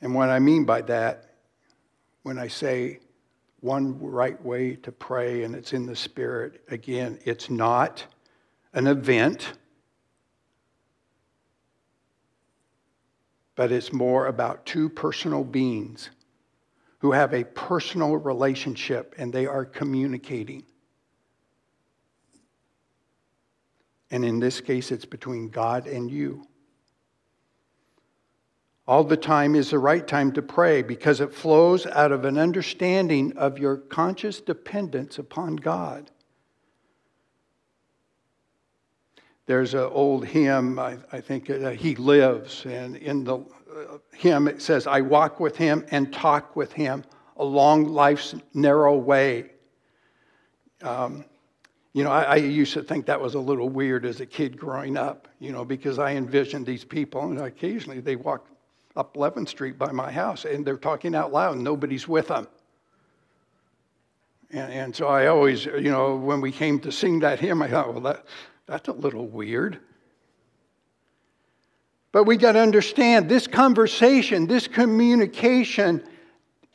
And 0.00 0.14
what 0.14 0.30
I 0.30 0.38
mean 0.38 0.64
by 0.64 0.80
that, 0.82 1.34
when 2.22 2.38
I 2.38 2.48
say 2.48 3.00
one 3.60 3.98
right 4.00 4.42
way 4.42 4.76
to 4.76 4.90
pray 4.90 5.42
and 5.42 5.54
it's 5.54 5.74
in 5.74 5.84
the 5.84 5.96
Spirit, 5.96 6.62
again, 6.68 7.18
it's 7.24 7.50
not 7.50 8.04
an 8.72 8.86
event, 8.86 9.52
but 13.56 13.70
it's 13.70 13.92
more 13.92 14.28
about 14.28 14.64
two 14.64 14.88
personal 14.88 15.44
beings 15.44 16.08
who 17.00 17.12
have 17.12 17.34
a 17.34 17.44
personal 17.44 18.16
relationship 18.16 19.14
and 19.18 19.32
they 19.32 19.46
are 19.46 19.64
communicating. 19.64 20.62
And 24.10 24.24
in 24.24 24.38
this 24.38 24.60
case, 24.60 24.90
it's 24.90 25.04
between 25.04 25.48
God 25.48 25.86
and 25.86 26.10
you. 26.10 26.46
All 28.86 29.04
the 29.04 29.16
time 29.16 29.54
is 29.54 29.70
the 29.70 29.78
right 29.78 30.06
time 30.06 30.32
to 30.32 30.42
pray 30.42 30.82
because 30.82 31.20
it 31.20 31.32
flows 31.32 31.86
out 31.86 32.12
of 32.12 32.24
an 32.24 32.36
understanding 32.36 33.36
of 33.36 33.58
your 33.58 33.76
conscious 33.76 34.40
dependence 34.40 35.18
upon 35.18 35.56
God. 35.56 36.10
There's 39.50 39.74
an 39.74 39.80
old 39.80 40.24
hymn, 40.24 40.78
I, 40.78 40.96
I 41.10 41.20
think 41.20 41.50
uh, 41.50 41.70
He 41.70 41.96
Lives, 41.96 42.64
and 42.66 42.94
in 42.94 43.24
the 43.24 43.38
uh, 43.38 43.98
hymn 44.12 44.46
it 44.46 44.62
says, 44.62 44.86
I 44.86 45.00
walk 45.00 45.40
with 45.40 45.56
Him 45.56 45.84
and 45.90 46.12
talk 46.12 46.54
with 46.54 46.72
Him 46.72 47.02
along 47.36 47.86
life's 47.86 48.36
narrow 48.54 48.96
way. 48.96 49.50
Um, 50.82 51.24
you 51.94 52.04
know, 52.04 52.12
I, 52.12 52.22
I, 52.22 52.36
used 52.36 52.74
to 52.74 52.82
think 52.84 53.06
that 53.06 53.20
was 53.20 53.34
a 53.34 53.40
little 53.40 53.68
weird 53.68 54.06
as 54.06 54.20
a 54.20 54.24
kid 54.26 54.56
growing 54.56 54.96
up, 54.96 55.26
you 55.40 55.50
know, 55.50 55.64
because 55.64 55.98
I 55.98 56.12
envisioned 56.12 56.64
these 56.64 56.84
people, 56.84 57.22
and 57.22 57.40
occasionally 57.40 57.98
they 57.98 58.14
walk 58.14 58.46
up 58.94 59.14
11th 59.14 59.48
Street 59.48 59.76
by 59.76 59.90
my 59.90 60.12
house 60.12 60.44
and 60.44 60.64
they're 60.64 60.76
talking 60.76 61.12
out 61.16 61.32
loud 61.32 61.56
and 61.56 61.64
nobody's 61.64 62.06
with 62.06 62.28
them. 62.28 62.46
And, 64.52 64.72
and 64.72 64.94
so 64.94 65.08
I 65.08 65.26
always, 65.26 65.64
you 65.64 65.90
know, 65.90 66.14
when 66.14 66.40
we 66.40 66.52
came 66.52 66.78
to 66.80 66.92
sing 66.92 67.18
that 67.20 67.40
hymn, 67.40 67.62
I 67.62 67.68
thought, 67.68 67.92
well, 67.92 68.02
that, 68.02 68.24
that's 68.70 68.86
a 68.86 68.92
little 68.92 69.26
weird. 69.26 69.80
But 72.12 72.22
we 72.22 72.36
got 72.36 72.52
to 72.52 72.60
understand 72.60 73.28
this 73.28 73.48
conversation, 73.48 74.46
this 74.46 74.68
communication 74.68 76.04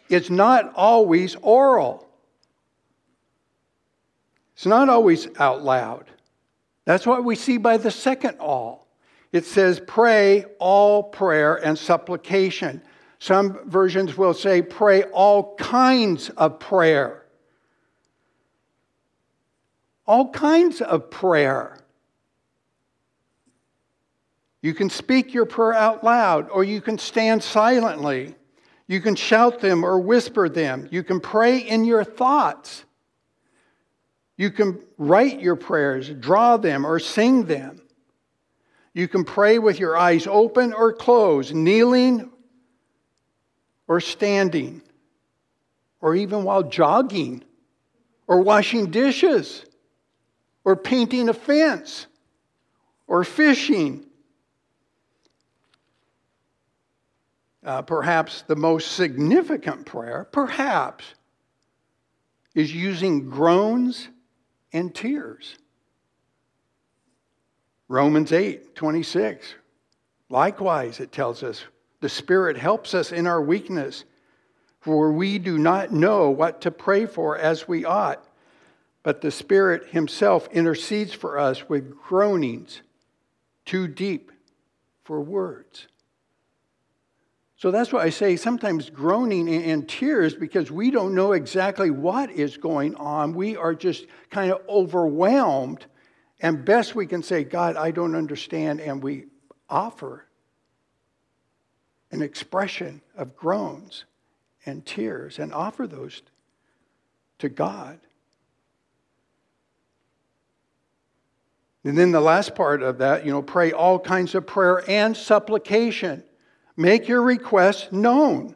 is 0.09 0.29
not 0.29 0.73
always 0.75 1.35
oral. 1.35 2.05
It's 4.55 4.65
not 4.65 4.89
always 4.89 5.29
out 5.39 5.63
loud. 5.63 6.11
That's 6.83 7.07
what 7.07 7.23
we 7.23 7.33
see 7.35 7.57
by 7.57 7.77
the 7.77 7.91
second 7.91 8.39
all. 8.39 8.87
It 9.31 9.45
says, 9.45 9.81
pray 9.87 10.43
all 10.59 11.01
prayer 11.01 11.55
and 11.55 11.79
supplication. 11.79 12.81
Some 13.19 13.69
versions 13.69 14.17
will 14.17 14.33
say, 14.33 14.61
pray 14.61 15.03
all 15.03 15.55
kinds 15.55 16.29
of 16.31 16.59
prayer. 16.59 17.25
All 20.05 20.29
kinds 20.29 20.81
of 20.81 21.09
prayer. 21.09 21.79
You 24.65 24.73
can 24.73 24.89
speak 24.89 25.31
your 25.31 25.45
prayer 25.45 25.75
out 25.75 26.03
loud, 26.03 26.49
or 26.49 26.63
you 26.63 26.81
can 26.81 26.97
stand 26.97 27.43
silently. 27.43 28.33
You 28.87 28.99
can 28.99 29.13
shout 29.15 29.59
them 29.59 29.83
or 29.83 29.99
whisper 29.99 30.49
them. 30.49 30.87
You 30.89 31.03
can 31.03 31.19
pray 31.19 31.59
in 31.59 31.85
your 31.85 32.03
thoughts. 32.03 32.83
You 34.37 34.49
can 34.49 34.79
write 34.97 35.39
your 35.39 35.55
prayers, 35.55 36.09
draw 36.09 36.57
them, 36.57 36.83
or 36.83 36.97
sing 36.97 37.43
them. 37.43 37.79
You 38.91 39.07
can 39.07 39.23
pray 39.23 39.59
with 39.59 39.79
your 39.79 39.95
eyes 39.95 40.25
open 40.25 40.73
or 40.73 40.93
closed, 40.93 41.53
kneeling 41.53 42.31
or 43.87 43.99
standing, 44.01 44.81
or 46.01 46.15
even 46.15 46.43
while 46.43 46.63
jogging, 46.63 47.43
or 48.25 48.41
washing 48.41 48.89
dishes, 48.89 49.63
or 50.63 50.75
painting 50.75 51.29
a 51.29 51.35
fence, 51.35 52.07
or 53.05 53.23
fishing. 53.23 54.04
Uh, 57.65 57.81
perhaps 57.81 58.43
the 58.43 58.55
most 58.55 58.91
significant 58.91 59.87
prayer, 59.87 60.27
perhaps, 60.31 61.03
is 62.53 62.73
using 62.73 63.27
groans 63.27 64.07
and 64.71 64.93
tears. 64.93 65.55
Romans 67.87 68.31
8 68.31 68.75
26. 68.75 69.55
Likewise, 70.29 70.99
it 70.99 71.11
tells 71.11 71.41
us 71.41 71.63
the 72.01 72.09
Spirit 72.09 72.55
helps 72.55 72.93
us 72.93 73.11
in 73.11 73.25
our 73.25 73.41
weakness, 73.41 74.03
for 74.79 75.11
we 75.11 75.39
do 75.39 75.57
not 75.57 75.91
know 75.91 76.29
what 76.29 76.61
to 76.61 76.71
pray 76.71 77.07
for 77.07 77.35
as 77.35 77.67
we 77.67 77.83
ought. 77.83 78.23
But 79.01 79.21
the 79.21 79.31
Spirit 79.31 79.89
Himself 79.89 80.47
intercedes 80.51 81.13
for 81.13 81.39
us 81.39 81.67
with 81.67 81.97
groanings 81.97 82.81
too 83.65 83.87
deep 83.87 84.31
for 85.03 85.19
words. 85.19 85.87
So 87.65 87.71
that's 87.71 87.91
why 87.91 88.03
I 88.03 88.11
say 88.11 88.35
sometimes 88.35 88.91
groaning 88.91 89.49
and 89.49 89.89
tears 89.89 90.35
because 90.35 90.69
we 90.69 90.91
don't 90.91 91.15
know 91.15 91.31
exactly 91.31 91.89
what 91.89 92.29
is 92.29 92.57
going 92.57 92.93
on. 92.93 93.33
We 93.33 93.57
are 93.57 93.73
just 93.73 94.05
kind 94.29 94.51
of 94.51 94.61
overwhelmed. 94.69 95.87
And 96.39 96.63
best 96.63 96.93
we 96.93 97.07
can 97.07 97.23
say, 97.23 97.43
God, 97.43 97.75
I 97.75 97.89
don't 97.89 98.13
understand. 98.13 98.81
And 98.81 99.01
we 99.01 99.25
offer 99.67 100.27
an 102.11 102.21
expression 102.21 103.01
of 103.17 103.35
groans 103.35 104.05
and 104.67 104.85
tears 104.85 105.39
and 105.39 105.51
offer 105.51 105.87
those 105.87 106.21
to 107.39 107.49
God. 107.49 107.99
And 111.83 111.97
then 111.97 112.11
the 112.11 112.21
last 112.21 112.53
part 112.53 112.83
of 112.83 112.99
that, 112.99 113.25
you 113.25 113.31
know, 113.31 113.41
pray 113.41 113.71
all 113.71 113.97
kinds 113.97 114.35
of 114.35 114.45
prayer 114.45 114.87
and 114.87 115.17
supplication. 115.17 116.23
Make 116.77 117.07
your 117.07 117.21
requests 117.21 117.91
known. 117.91 118.55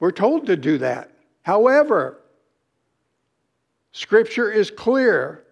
We're 0.00 0.12
told 0.12 0.46
to 0.46 0.56
do 0.56 0.78
that. 0.78 1.10
However, 1.42 2.20
Scripture 3.92 4.50
is 4.50 4.70
clear. 4.70 5.42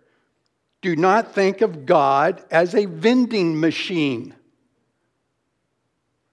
Do 0.83 0.97
not 0.97 1.35
think 1.35 1.63
of 1.63 1.87
God 1.87 2.45
as 2.51 2.75
a 2.75 2.85
vending 2.85 3.59
machine. 3.59 4.35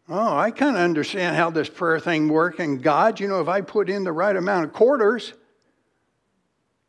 Oh, 0.09 0.35
I 0.35 0.51
kind 0.51 0.75
of 0.75 0.81
understand 0.81 1.37
how 1.37 1.51
this 1.51 1.69
prayer 1.69 1.99
thing 1.99 2.27
works. 2.27 2.59
And 2.59 2.83
God, 2.83 3.21
you 3.21 3.29
know, 3.29 3.39
if 3.39 3.47
I 3.47 3.61
put 3.61 3.89
in 3.89 4.03
the 4.03 4.11
right 4.11 4.35
amount 4.35 4.65
of 4.65 4.73
quarters, 4.73 5.33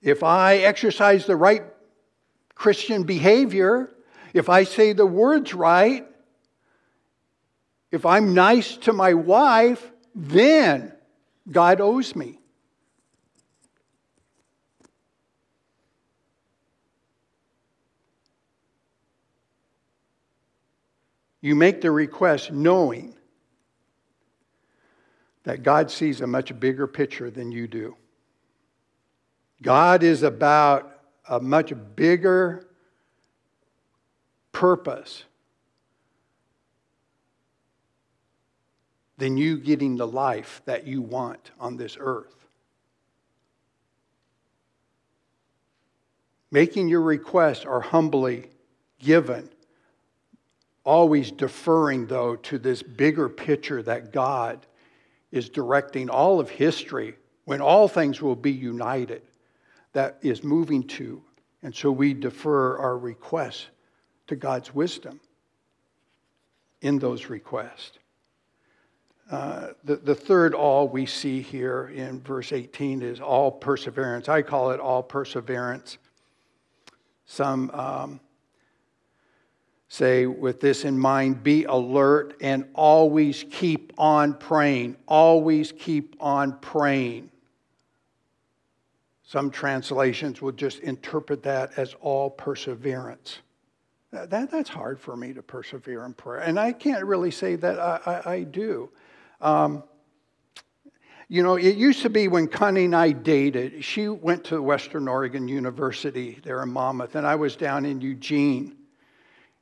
if 0.01 0.25
I 0.25 0.57
exercise 0.57 1.25
the 1.25 1.37
right 1.37 1.63
Christian 2.57 3.05
behavior, 3.05 3.93
if 4.35 4.49
I 4.49 4.65
say 4.65 4.93
the 4.93 5.07
words 5.07 5.55
right, 5.55 6.05
if 7.93 8.07
I'm 8.07 8.33
nice 8.33 8.77
to 8.79 8.93
my 8.95 9.13
wife, 9.13 9.93
then 10.15 10.93
God 11.51 11.81
owes 11.81 12.17
me. 12.17 12.39
You 21.43 21.55
make 21.55 21.81
the 21.83 21.91
request 21.91 22.51
knowing 22.51 23.15
that 25.43 25.63
God 25.63 25.91
sees 25.91 26.21
a 26.21 26.27
much 26.27 26.59
bigger 26.59 26.87
picture 26.87 27.31
than 27.31 27.53
you 27.53 27.67
do. 27.67 27.97
God 29.61 30.03
is 30.03 30.23
about 30.23 31.01
a 31.29 31.41
much 31.41 31.73
bigger 31.95 32.69
purpose 34.53 35.25
than 39.23 39.37
you 39.37 39.57
getting 39.57 39.95
the 39.95 40.05
life 40.05 40.63
that 40.65 40.85
you 40.85 41.01
want 41.01 41.53
on 41.61 41.77
this 41.77 41.97
earth. 42.01 42.35
Making 46.51 46.89
your 46.89 47.03
requests 47.03 47.65
are 47.65 47.81
humbly 47.81 48.51
given 48.99 49.49
always 50.83 51.31
deferring, 51.31 52.09
though, 52.09 52.35
to 52.35 52.59
this 52.59 52.83
bigger 52.83 53.29
picture 53.29 53.81
that 53.85 54.13
God 54.13 54.67
is 55.31 55.49
directing 55.49 56.11
all 56.11 56.41
of 56.41 56.51
history 56.51 57.15
when 57.45 57.61
all 57.61 57.87
things 57.87 58.21
will 58.21 58.35
be 58.35 58.51
united, 58.51 59.23
that 59.93 60.19
is 60.23 60.43
moving 60.43 60.83
to. 60.99 61.23
And 61.63 61.73
so 61.73 61.93
we 61.93 62.13
defer 62.13 62.77
our 62.77 62.99
requests 62.99 63.69
to 64.27 64.35
God's 64.35 64.75
wisdom 64.75 65.21
in 66.81 66.99
those 66.99 67.27
requests. 67.27 68.01
Uh, 69.33 69.69
the, 69.85 69.97
the 69.97 70.15
third 70.15 70.53
all 70.53 70.87
we 70.87 71.07
see 71.07 71.41
here 71.41 71.91
in 71.95 72.21
verse 72.21 72.53
18 72.53 73.01
is 73.01 73.19
all 73.19 73.51
perseverance. 73.51 74.29
I 74.29 74.43
call 74.43 74.73
it 74.73 74.79
all 74.79 75.03
perseverance. 75.03 75.97
Some 77.25 77.71
um, 77.71 78.21
say, 79.89 80.27
with 80.27 80.61
this 80.61 80.85
in 80.85 80.99
mind, 80.99 81.43
be 81.43 81.65
alert 81.65 82.37
and 82.43 82.69
always 82.75 83.47
keep 83.51 83.95
on 83.97 84.35
praying. 84.35 84.97
Always 85.09 85.73
keep 85.73 86.15
on 86.21 86.59
praying. 86.59 87.31
Some 89.25 89.51
translations 89.51 90.43
will 90.43 90.53
just 90.53 90.81
interpret 90.81 91.43
that 91.45 91.79
as 91.79 91.95
all 92.03 92.29
perseverance. 92.29 93.39
That, 94.11 94.51
that's 94.51 94.69
hard 94.69 95.01
for 95.01 95.17
me 95.17 95.33
to 95.33 95.41
persevere 95.41 96.05
in 96.05 96.13
prayer. 96.13 96.41
And 96.41 96.61
I 96.61 96.73
can't 96.73 97.07
really 97.07 97.31
say 97.31 97.57
that 97.57 97.81
I, 97.81 98.01
I, 98.05 98.33
I 98.33 98.43
do. 98.43 98.91
Um, 99.43 99.83
you 101.29 101.43
know, 101.43 101.57
it 101.57 101.77
used 101.77 102.03
to 102.03 102.11
be 102.11 102.29
when 102.29 102.47
Connie 102.47 102.85
and 102.85 102.95
I 102.95 103.11
dated, 103.11 103.85
she 103.85 104.09
went 104.09 104.45
to 104.45 104.63
Western 104.63 105.09
Oregon 105.09 105.49
University 105.49 106.39
there 106.45 106.63
in 106.63 106.69
Monmouth, 106.69 107.17
and 107.17 107.27
I 107.27 107.35
was 107.35 107.57
down 107.57 107.85
in 107.85 108.01
Eugene. 108.01 108.77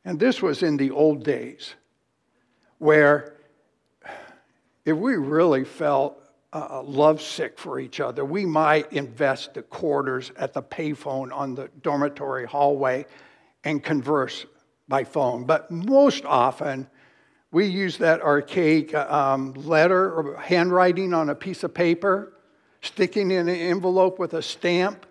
And 0.05 0.19
this 0.19 0.43
was 0.43 0.62
in 0.62 0.77
the 0.77 0.90
old 0.90 1.25
days 1.25 1.75
where 2.79 3.37
if 4.85 4.97
we 4.97 5.16
really 5.16 5.64
felt 5.64 6.21
uh, 6.53 6.83
lovesick 6.83 7.59
for 7.59 7.79
each 7.79 8.01
other, 8.01 8.25
we 8.25 8.45
might 8.45 8.93
invest 8.93 9.55
the 9.55 9.62
quarters 9.62 10.33
at 10.37 10.53
the 10.53 10.62
payphone 10.62 11.33
on 11.33 11.55
the 11.55 11.69
dormitory 11.83 12.47
hallway 12.47 13.07
and 13.64 13.83
converse 13.83 14.45
by 14.88 15.05
phone. 15.05 15.45
But 15.45 15.71
most 15.71 16.25
often, 16.25 16.88
we 17.52 17.66
use 17.66 17.98
that 17.98 18.22
archaic 18.22 18.94
um, 18.94 19.54
letter 19.54 20.12
or 20.12 20.36
handwriting 20.36 21.12
on 21.12 21.28
a 21.28 21.34
piece 21.34 21.64
of 21.64 21.74
paper, 21.74 22.32
sticking 22.82 23.30
in 23.30 23.48
an 23.48 23.56
envelope 23.56 24.18
with 24.18 24.34
a 24.34 24.42
stamp, 24.42 25.06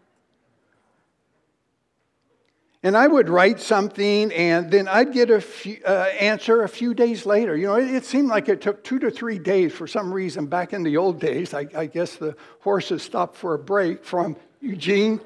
and 2.82 2.96
I 2.96 3.08
would 3.08 3.28
write 3.28 3.60
something, 3.60 4.32
and 4.32 4.72
then 4.72 4.88
I'd 4.88 5.12
get 5.12 5.30
an 5.30 5.44
uh, 5.86 5.92
answer 6.18 6.64
a 6.64 6.70
few 6.70 6.94
days 6.94 7.26
later. 7.26 7.58
You 7.58 7.68
know, 7.68 7.76
it, 7.76 7.94
it, 7.94 8.06
seemed 8.06 8.30
like 8.30 8.48
it 8.48 8.62
took 8.62 8.86
two 8.86 9.00
to 9.00 9.12
three 9.12 9.38
days 9.38 9.74
for 9.74 9.86
some 9.86 10.14
reason. 10.14 10.46
Back 10.46 10.72
in 10.72 10.84
the 10.84 10.96
old 10.96 11.20
days, 11.20 11.54
I, 11.54 11.68
I 11.76 11.88
guess 11.88 12.16
the 12.16 12.38
horses 12.62 13.04
stopped 13.04 13.36
for 13.36 13.54
a 13.54 13.60
break 13.60 14.06
from 14.06 14.38
Eugene 14.62 15.20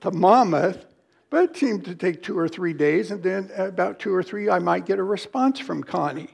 to 0.00 0.12
Monmouth, 0.12 0.86
but 1.28 1.50
it 1.50 1.56
seemed 1.58 1.84
to 1.84 1.94
take 1.94 2.22
two 2.22 2.38
or 2.38 2.48
three 2.48 2.72
days, 2.72 3.10
and 3.10 3.22
then 3.22 3.50
about 3.54 3.98
two 3.98 4.14
or 4.14 4.22
three, 4.22 4.48
I 4.48 4.58
might 4.58 4.86
get 4.86 4.98
a 4.98 5.04
response 5.04 5.58
from 5.58 5.82
Connie. 5.82 6.30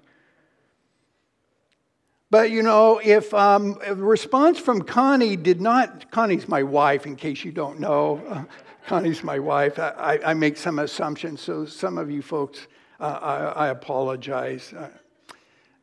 But 2.30 2.52
you 2.52 2.62
know, 2.62 3.00
if 3.02 3.34
um, 3.34 3.78
a 3.84 3.94
response 3.94 4.58
from 4.58 4.82
Connie 4.82 5.34
did 5.36 5.60
not, 5.60 6.10
Connie's 6.12 6.46
my 6.46 6.62
wife, 6.62 7.04
in 7.04 7.16
case 7.16 7.44
you 7.44 7.50
don't 7.50 7.80
know. 7.80 8.46
Connie's 8.86 9.22
my 9.22 9.38
wife. 9.38 9.78
I, 9.78 10.18
I, 10.24 10.34
make 10.34 10.56
some 10.56 10.78
assumptions, 10.78 11.40
so 11.40 11.64
some 11.66 11.98
of 11.98 12.10
you 12.10 12.22
folks, 12.22 12.66
uh, 12.98 13.18
I, 13.20 13.66
I, 13.66 13.68
apologize. 13.68 14.72
Uh, 14.72 14.88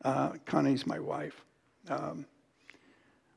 uh, 0.04 0.32
Connie's 0.44 0.86
my 0.86 0.98
wife. 0.98 1.44
Um, 1.88 2.26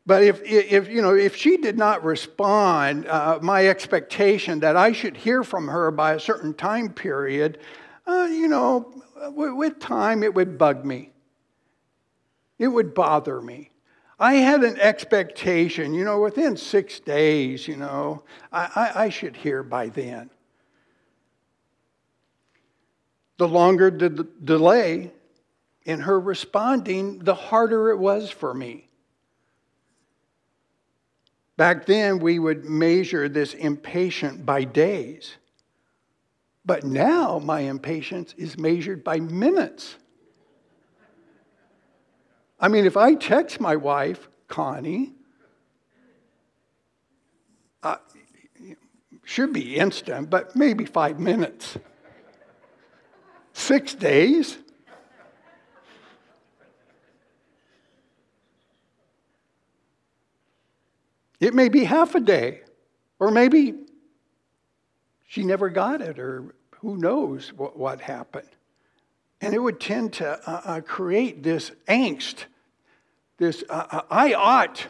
but 0.05 0.23
if, 0.23 0.41
if, 0.43 0.89
you 0.89 1.01
know, 1.01 1.15
if 1.15 1.35
she 1.35 1.57
did 1.57 1.77
not 1.77 2.03
respond, 2.03 3.07
uh, 3.07 3.39
my 3.41 3.67
expectation 3.67 4.59
that 4.61 4.75
I 4.75 4.91
should 4.93 5.15
hear 5.15 5.43
from 5.43 5.67
her 5.67 5.91
by 5.91 6.13
a 6.13 6.19
certain 6.19 6.53
time 6.53 6.89
period, 6.89 7.59
uh, 8.07 8.27
you 8.29 8.47
know, 8.47 8.91
with 9.29 9.79
time 9.79 10.23
it 10.23 10.33
would 10.33 10.57
bug 10.57 10.83
me. 10.83 11.10
It 12.61 12.67
would 12.67 12.93
bother 12.93 13.41
me. 13.41 13.71
I 14.19 14.35
had 14.35 14.63
an 14.63 14.79
expectation, 14.79 15.95
you 15.95 16.05
know, 16.05 16.21
within 16.21 16.55
six 16.55 16.99
days, 16.99 17.67
you 17.67 17.75
know, 17.75 18.21
I, 18.51 18.69
I, 18.75 19.03
I 19.05 19.09
should 19.09 19.35
hear 19.35 19.63
by 19.63 19.89
then. 19.89 20.29
The 23.37 23.47
longer 23.47 23.89
the 23.89 24.27
delay 24.43 25.11
in 25.85 26.01
her 26.01 26.19
responding, 26.19 27.17
the 27.17 27.33
harder 27.33 27.89
it 27.89 27.97
was 27.97 28.29
for 28.29 28.53
me. 28.53 28.87
Back 31.57 31.87
then, 31.87 32.19
we 32.19 32.37
would 32.37 32.65
measure 32.65 33.27
this 33.27 33.55
impatient 33.55 34.45
by 34.45 34.65
days. 34.65 35.35
But 36.63 36.83
now, 36.83 37.39
my 37.39 37.61
impatience 37.61 38.35
is 38.37 38.55
measured 38.55 39.03
by 39.03 39.19
minutes. 39.19 39.95
I 42.61 42.67
mean, 42.67 42.85
if 42.85 42.95
I 42.95 43.15
text 43.15 43.59
my 43.59 43.75
wife, 43.75 44.29
Connie, 44.47 45.13
should 49.31 49.53
be 49.53 49.77
instant, 49.77 50.29
but 50.29 50.55
maybe 50.55 50.85
five 50.85 51.19
minutes. 51.19 51.77
Six 53.53 53.95
days? 53.95 54.57
It 61.39 61.55
may 61.55 61.69
be 61.69 61.85
half 61.85 62.13
a 62.13 62.19
day, 62.19 62.61
or 63.19 63.31
maybe 63.31 63.73
she 65.27 65.43
never 65.43 65.69
got 65.69 66.01
it, 66.01 66.19
or 66.19 66.53
who 66.81 66.97
knows 66.97 67.53
what, 67.53 67.77
what 67.77 68.01
happened. 68.01 68.49
And 69.41 69.55
it 69.55 69.59
would 69.59 69.79
tend 69.79 70.13
to 70.13 70.39
uh, 70.49 70.61
uh, 70.63 70.81
create 70.81 71.41
this 71.41 71.71
angst, 71.87 72.45
this 73.37 73.63
uh, 73.69 73.87
uh 73.89 74.01
I 74.09 74.33
ought, 74.33 74.87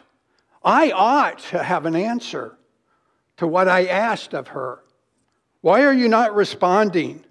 I 0.62 0.92
ought 0.92 1.38
to 1.50 1.62
have 1.62 1.86
an 1.86 1.96
answer 1.96 2.56
to 3.38 3.46
what 3.46 3.66
I 3.66 3.86
asked 3.86 4.34
of 4.34 4.48
her. 4.48 4.84
Why 5.62 5.84
are 5.84 5.92
you 5.92 6.08
not 6.08 6.34
responding? 6.34 7.24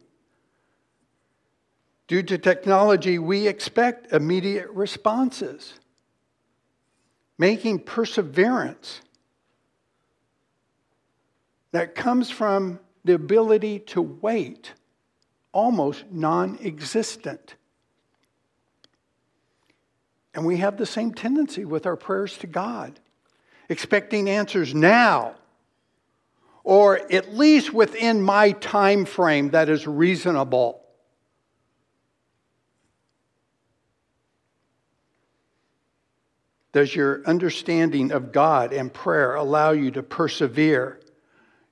Due 2.08 2.24
to 2.24 2.38
technology, 2.38 3.20
we 3.20 3.48
expect 3.48 4.12
immediate 4.12 4.70
responses, 4.72 5.76
making 7.38 7.80
perseverance 7.80 9.02
that 11.72 11.96
comes 11.96 12.30
from 12.30 12.80
the 13.06 13.14
ability 13.14 13.80
to 13.80 14.02
wait 14.02 14.74
almost 15.52 16.06
non 16.12 16.58
existent. 16.64 17.56
And 20.34 20.46
we 20.46 20.58
have 20.58 20.78
the 20.78 20.86
same 20.86 21.14
tendency 21.14 21.66
with 21.66 21.86
our 21.86 21.98
prayers 21.98 22.38
to 22.38 22.48
God, 22.48 23.00
expecting 23.68 24.30
answers 24.30 24.74
now, 24.74 25.36
or 26.64 27.00
at 27.12 27.34
least 27.36 27.74
within 27.74 28.22
my 28.22 28.52
time 28.52 29.06
frame 29.06 29.50
that 29.50 29.68
is 29.68 29.86
reasonable. 29.86 30.82
Does 36.72 36.96
your 36.96 37.22
understanding 37.26 38.14
of 38.14 38.32
God 38.32 38.72
and 38.72 38.94
prayer 38.94 39.36
allow 39.36 39.72
you 39.72 39.92
to 39.92 40.04
persevere, 40.04 41.02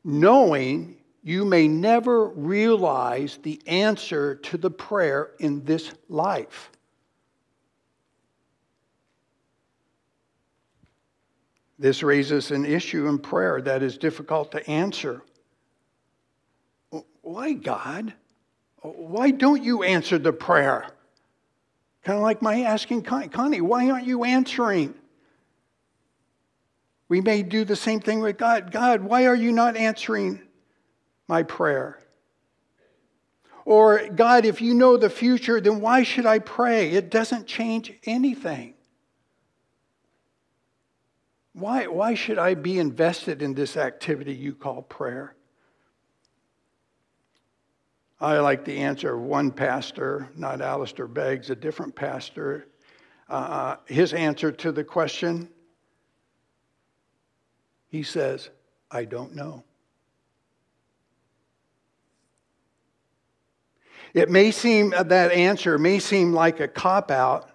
knowing 0.03 0.98
you 1.23 1.45
may 1.45 1.67
never 1.67 2.27
realize 2.29 3.39
the 3.43 3.61
answer 3.67 4.35
to 4.35 4.57
the 4.57 4.71
prayer 4.71 5.31
in 5.39 5.65
this 5.65 5.91
life? 6.07 6.71
This 11.77 12.03
raises 12.03 12.51
an 12.51 12.65
issue 12.65 13.07
in 13.07 13.19
prayer 13.19 13.61
that 13.61 13.83
is 13.83 13.97
difficult 13.97 14.51
to 14.51 14.69
answer. 14.69 15.21
Why, 17.21 17.53
God? 17.53 18.13
Why 18.81 19.31
don't 19.31 19.63
you 19.63 19.83
answer 19.83 20.17
the 20.17 20.33
prayer? 20.33 20.87
Kind 22.03 22.17
of 22.17 22.23
like 22.23 22.41
my 22.41 22.63
asking 22.63 23.03
Connie, 23.03 23.61
why 23.61 23.89
aren't 23.89 24.07
you 24.07 24.23
answering? 24.23 24.93
We 27.07 27.21
may 27.21 27.43
do 27.43 27.63
the 27.63 27.75
same 27.75 27.99
thing 27.99 28.19
with 28.19 28.37
God. 28.37 28.71
God, 28.71 29.01
why 29.01 29.25
are 29.25 29.35
you 29.35 29.51
not 29.51 29.75
answering 29.75 30.41
my 31.29 31.43
prayer? 31.43 31.99
Or, 33.63 34.07
God, 34.07 34.45
if 34.45 34.61
you 34.61 34.73
know 34.73 34.97
the 34.97 35.11
future, 35.11 35.61
then 35.61 35.79
why 35.79 36.01
should 36.01 36.25
I 36.25 36.39
pray? 36.39 36.89
It 36.89 37.11
doesn't 37.11 37.45
change 37.45 37.93
anything. 38.03 38.73
Why, 41.53 41.85
why 41.85 42.15
should 42.15 42.39
I 42.39 42.55
be 42.55 42.79
invested 42.79 43.43
in 43.43 43.53
this 43.53 43.77
activity 43.77 44.33
you 44.33 44.55
call 44.55 44.81
prayer? 44.81 45.35
I 48.19 48.39
like 48.39 48.65
the 48.65 48.79
answer 48.79 49.13
of 49.13 49.21
one 49.21 49.51
pastor, 49.51 50.29
not 50.35 50.61
Alistair 50.61 51.07
Beggs, 51.07 51.51
a 51.51 51.55
different 51.55 51.95
pastor. 51.95 52.67
Uh, 53.29 53.75
his 53.85 54.13
answer 54.13 54.51
to 54.51 54.71
the 54.71 54.83
question, 54.83 55.47
he 57.87 58.01
says, 58.01 58.49
I 58.89 59.05
don't 59.05 59.35
know. 59.35 59.63
It 64.13 64.29
may 64.29 64.51
seem, 64.51 64.93
uh, 64.93 65.03
that 65.03 65.31
answer 65.31 65.77
may 65.77 65.99
seem 65.99 66.33
like 66.33 66.59
a 66.59 66.67
cop 66.67 67.11
out, 67.11 67.49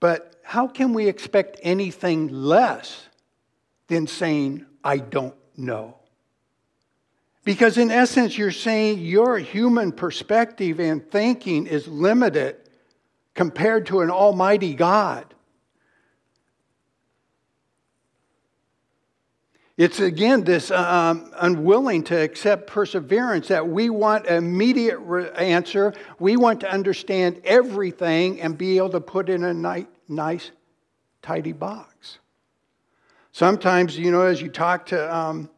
but 0.00 0.34
how 0.42 0.68
can 0.68 0.92
we 0.92 1.08
expect 1.08 1.58
anything 1.62 2.28
less 2.28 3.08
than 3.88 4.06
saying, 4.06 4.66
I 4.82 4.98
don't 4.98 5.34
know? 5.56 5.96
Because 7.44 7.76
in 7.76 7.90
essence, 7.90 8.38
you're 8.38 8.50
saying 8.50 8.98
your 9.00 9.38
human 9.38 9.92
perspective 9.92 10.80
and 10.80 11.10
thinking 11.10 11.66
is 11.66 11.86
limited 11.86 12.56
compared 13.34 13.86
to 13.86 14.00
an 14.00 14.10
almighty 14.10 14.74
God. 14.74 15.33
It's 19.76 19.98
again 19.98 20.44
this 20.44 20.70
uh, 20.70 20.76
um, 20.76 21.32
unwilling 21.36 22.04
to 22.04 22.16
accept 22.16 22.68
perseverance 22.68 23.48
that 23.48 23.66
we 23.66 23.90
want 23.90 24.26
an 24.26 24.36
immediate 24.36 24.98
re- 24.98 25.30
answer. 25.30 25.92
We 26.20 26.36
want 26.36 26.60
to 26.60 26.70
understand 26.70 27.40
everything 27.44 28.40
and 28.40 28.56
be 28.56 28.76
able 28.76 28.90
to 28.90 29.00
put 29.00 29.28
in 29.28 29.42
a 29.42 29.52
ni- 29.52 29.88
nice, 30.08 30.52
tidy 31.22 31.50
box. 31.50 32.18
Sometimes, 33.32 33.98
you 33.98 34.12
know, 34.12 34.22
as 34.22 34.40
you 34.40 34.48
talk 34.48 34.86
to 34.86 35.16
um, 35.16 35.50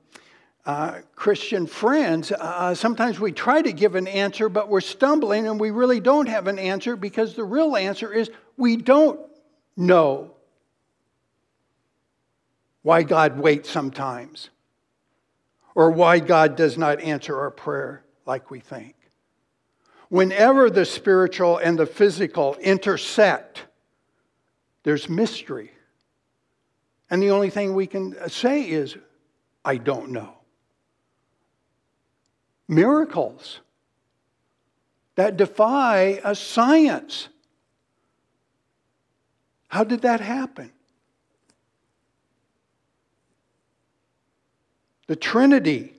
uh, 0.64 1.00
Christian 1.14 1.66
friends, 1.66 2.33
uh, 2.33 2.74
sometimes 2.74 3.20
we 3.20 3.33
try 3.33 3.61
to 3.61 3.70
give 3.70 3.96
an 3.96 4.07
answer, 4.07 4.48
but 4.48 4.70
we're 4.70 4.81
stumbling 4.81 5.46
and 5.46 5.61
we 5.61 5.70
really 5.70 6.00
don't 6.00 6.26
have 6.26 6.46
an 6.46 6.59
answer 6.59 6.96
because 6.96 7.35
the 7.35 7.44
real 7.44 7.76
answer 7.76 8.11
is 8.14 8.31
we 8.57 8.79
don't 8.79 9.20
know 9.76 10.36
why 12.87 13.03
God 13.03 13.40
waits 13.40 13.68
sometimes, 13.68 14.49
or 15.75 15.90
why 15.90 16.20
God 16.20 16.55
does 16.55 16.79
not 16.79 17.01
answer 17.01 17.37
our 17.37 17.51
prayer 17.51 18.05
like 18.27 18.49
we 18.49 18.61
think. 18.61 18.94
Whenever 20.09 20.70
the 20.70 20.85
spiritual 20.85 21.57
and 21.57 21.77
the 21.77 21.85
physical 21.85 22.55
intersect, 22.61 23.64
there's 24.85 25.09
mystery. 25.09 25.72
And 27.11 27.20
the 27.20 27.33
only 27.33 27.51
thing 27.51 27.75
we 27.75 27.88
can 27.88 28.14
say 28.29 28.62
is, 28.62 28.96
I 29.64 29.79
don't 29.79 30.11
know. 30.11 30.35
Miracles 32.68 33.62
that 35.16 35.37
defy 35.37 36.20
a 36.22 36.37
science. 36.37 37.31
How 39.66 39.83
did 39.83 40.03
that 40.03 40.20
happen? 40.20 40.70
The 45.07 45.16
Trinity. 45.16 45.92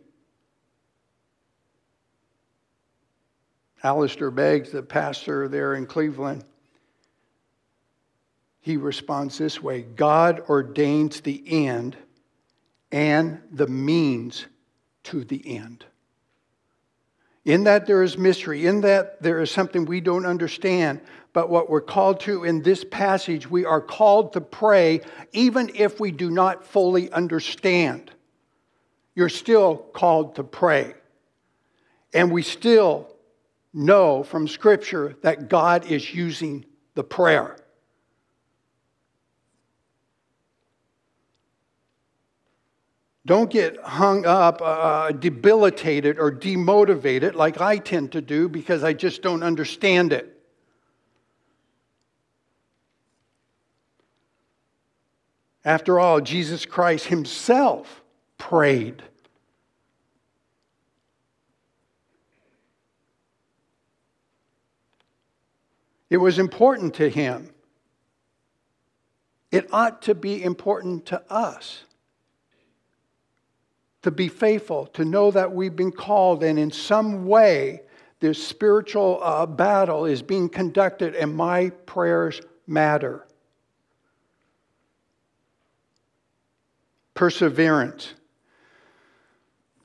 Alistair 3.84 4.32
Beggs, 4.32 4.72
the 4.72 4.82
pastor 4.84 5.48
there 5.48 5.76
in 5.76 5.86
Cleveland, 5.86 6.44
he 8.60 8.76
responds 8.76 9.38
this 9.38 9.62
way 9.62 9.84
God 9.84 10.42
ordains 10.50 11.22
the 11.22 11.42
end 11.48 11.96
and 12.92 13.40
the 13.52 13.68
means 13.68 14.46
to 15.04 15.24
the 15.24 15.56
end. 15.58 15.86
In 17.46 17.64
that 17.64 17.86
there 17.86 18.04
is 18.04 18.18
mystery, 18.18 18.66
in 18.66 18.82
that 18.82 19.22
there 19.22 19.40
is 19.40 19.50
something 19.50 19.86
we 19.86 20.02
don't 20.02 20.26
understand. 20.26 21.00
But 21.32 21.50
what 21.50 21.70
we're 21.70 21.80
called 21.80 22.20
to 22.22 22.44
in 22.44 22.64
this 22.64 22.84
passage, 22.84 23.50
we 23.50 23.64
are 23.64 23.80
called 23.80 24.34
to 24.34 24.42
pray 24.42 25.02
even 25.32 25.72
if 25.74 25.98
we 25.98 26.12
do 26.12 26.30
not 26.30 26.66
fully 26.66 27.10
understand 27.12 28.12
you're 29.18 29.30
still 29.30 29.78
called 29.78 30.36
to 30.36 30.44
pray. 30.44 30.94
And 32.14 32.32
we 32.32 32.44
still 32.44 33.12
know 33.74 34.22
from 34.22 34.48
Scripture 34.48 35.16
that 35.24 35.50
God 35.50 35.92
is 35.92 36.14
using 36.14 36.66
the 36.94 37.04
prayer. 37.04 37.58
Don't 43.26 43.50
get 43.50 43.82
hung 43.82 44.28
up, 44.28 44.62
uh, 44.64 45.12
debilitated, 45.14 46.20
or 46.20 46.32
demotivated 46.32 47.34
like 47.34 47.60
I 47.60 47.80
tend 47.80 48.12
to 48.12 48.22
do 48.22 48.48
because 48.48 48.84
I 48.84 48.94
just 48.94 49.24
don't 49.24 49.42
understand 49.42 50.14
it. 50.14 50.40
After 55.66 56.00
all, 56.00 56.22
Jesus 56.22 56.68
Christ 56.68 57.08
Himself 57.08 58.04
prayed. 58.38 59.04
It 66.10 66.18
was 66.18 66.40
important 66.40 66.94
to 66.96 67.10
him. 67.10 67.50
It 69.52 69.68
ought 69.74 70.02
to 70.04 70.16
be 70.16 70.44
important 70.44 71.06
to 71.08 71.22
us 71.32 71.84
to 74.08 74.12
be 74.12 74.30
faithful, 74.30 74.86
to 74.86 75.04
know 75.04 75.32
that 75.32 75.52
we've 75.52 75.76
been 75.76 75.92
called, 75.92 76.42
and 76.42 76.58
in 76.58 76.72
some 76.72 77.26
way, 77.26 77.82
this 78.22 78.42
spiritual 78.42 79.20
uh, 79.22 79.46
battle 79.46 80.06
is 80.06 80.22
being 80.22 80.48
conducted, 80.48 81.14
and 81.14 81.36
my 81.36 81.70
prayers 81.86 82.40
matter. 82.68 83.28
Perseverance 87.16 88.14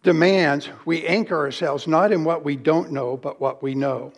demands 0.03 0.69
we 0.85 1.07
anchor 1.07 1.37
ourselves 1.37 1.87
not 1.87 2.12
in 2.12 2.25
what 2.25 2.45
we 2.45 2.57
don't 2.57 2.93
know, 2.93 3.17
but 3.17 3.41
what 3.41 3.62
we 3.62 3.75
know. 3.75 4.12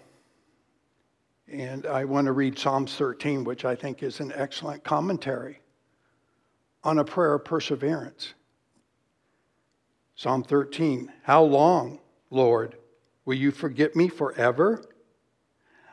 And 1.51 1.87
I 1.87 2.05
want 2.05 2.27
to 2.27 2.33
read 2.33 2.59
Psalms 2.59 2.95
13, 2.95 3.45
which 3.45 3.65
I 3.65 3.75
think 3.75 4.03
is 4.03 4.21
an 4.21 4.33
excellent 4.35 4.83
commentary 4.83 5.61
on 6.83 6.99
a 6.99 7.05
prayer 7.05 7.35
of 7.35 7.45
perseverance. 7.45 8.35
Psalm 10.17 10.43
13 10.43 11.13
How 11.23 11.43
long, 11.43 12.01
Lord, 12.31 12.77
will 13.25 13.35
you 13.35 13.51
forget 13.51 13.95
me 13.95 14.09
forever? 14.09 14.83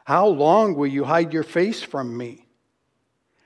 How 0.05 0.27
long 0.27 0.75
will 0.75 0.87
you 0.87 1.03
hide 1.03 1.33
your 1.33 1.43
face 1.43 1.83
from 1.83 2.15
me? 2.15 2.47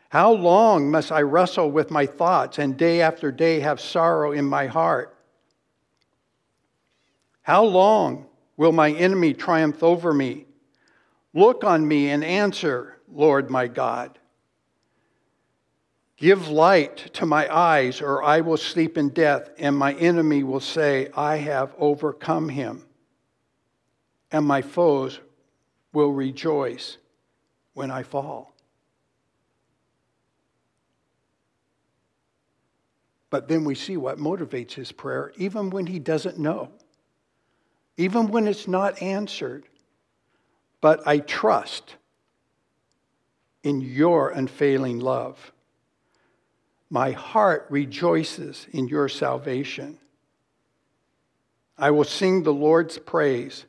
How 0.10 0.32
long 0.32 0.90
must 0.90 1.12
I 1.12 1.22
wrestle 1.22 1.72
with 1.72 1.92
my 1.92 2.06
thoughts 2.06 2.60
and 2.60 2.78
day 2.78 3.02
after 3.02 3.32
day 3.32 3.60
have 3.60 3.82
sorrow 3.82 4.32
in 4.32 4.46
my 4.46 4.68
heart? 4.68 5.15
How 7.46 7.64
long 7.64 8.26
will 8.58 8.72
my 8.72 8.90
enemy 8.90 9.36
triumph 9.36 9.84
over 9.84 10.12
me? 10.12 10.48
Look 11.32 11.64
on 11.64 11.88
me 11.88 12.10
and 12.10 12.24
answer, 12.24 12.98
Lord 13.08 13.52
my 13.52 13.68
God. 13.68 14.18
Give 16.18 16.48
light 16.48 17.14
to 17.14 17.28
my 17.28 17.48
eyes, 17.56 18.02
or 18.02 18.24
I 18.24 18.42
will 18.42 18.58
sleep 18.58 18.98
in 18.98 19.10
death, 19.10 19.52
and 19.60 19.78
my 19.78 19.94
enemy 19.94 20.42
will 20.42 20.60
say, 20.60 21.10
I 21.16 21.38
have 21.38 21.76
overcome 21.78 22.50
him. 22.50 22.84
And 24.32 24.44
my 24.48 24.64
foes 24.64 25.20
will 25.94 26.12
rejoice 26.14 26.98
when 27.76 27.92
I 27.92 28.02
fall. 28.02 28.56
But 33.30 33.48
then 33.48 33.66
we 33.66 33.76
see 33.76 33.98
what 33.98 34.18
motivates 34.18 34.72
his 34.72 34.92
prayer, 34.92 35.32
even 35.38 35.70
when 35.70 35.86
he 35.86 36.00
doesn't 36.00 36.40
know, 36.40 36.72
even 37.98 38.28
when 38.28 38.48
it's 38.48 38.68
not 38.68 39.02
answered. 39.02 39.66
But 40.82 41.08
I 41.08 41.20
trust 41.20 41.96
in 43.64 43.82
your 43.82 44.30
unfailing 44.30 45.00
love. 45.00 45.52
My 46.90 47.12
heart 47.12 47.66
rejoices 47.70 48.68
in 48.72 48.88
your 48.88 49.10
salvation. 49.10 49.98
I 51.78 51.92
will 51.92 52.04
sing 52.04 52.44
the 52.44 52.54
Lord's 52.54 52.98
praise, 52.98 53.66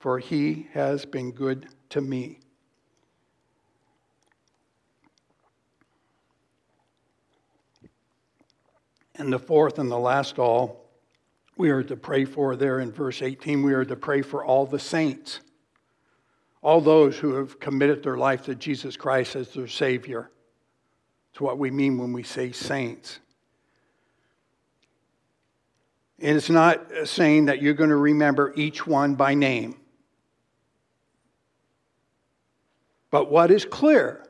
for 0.00 0.18
he 0.18 0.68
has 0.72 1.04
been 1.04 1.30
good 1.30 1.68
to 1.90 2.00
me. 2.00 2.40
And 9.14 9.32
the 9.32 9.38
fourth 9.38 9.78
and 9.78 9.90
the 9.90 9.98
last 9.98 10.38
all, 10.38 10.87
we 11.58 11.70
are 11.70 11.82
to 11.82 11.96
pray 11.96 12.24
for 12.24 12.56
there 12.56 12.78
in 12.78 12.92
verse 12.92 13.20
18, 13.20 13.62
we 13.62 13.74
are 13.74 13.84
to 13.84 13.96
pray 13.96 14.22
for 14.22 14.44
all 14.44 14.64
the 14.64 14.78
saints, 14.78 15.40
all 16.62 16.80
those 16.80 17.18
who 17.18 17.34
have 17.34 17.58
committed 17.58 18.02
their 18.02 18.16
life 18.16 18.44
to 18.44 18.54
Jesus 18.54 18.96
Christ 18.96 19.34
as 19.36 19.52
their 19.52 19.66
Savior. 19.66 20.30
It's 21.32 21.40
what 21.40 21.58
we 21.58 21.70
mean 21.70 21.98
when 21.98 22.12
we 22.12 22.22
say 22.22 22.52
saints. 22.52 23.18
And 26.20 26.36
it's 26.36 26.50
not 26.50 26.90
saying 27.04 27.46
that 27.46 27.60
you're 27.60 27.74
going 27.74 27.90
to 27.90 27.96
remember 27.96 28.52
each 28.56 28.86
one 28.86 29.14
by 29.14 29.34
name. 29.34 29.76
But 33.10 33.30
what 33.30 33.50
is 33.50 33.64
clear 33.64 34.24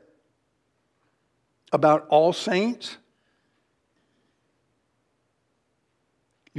about 1.71 2.07
all 2.09 2.33
saints 2.33 2.97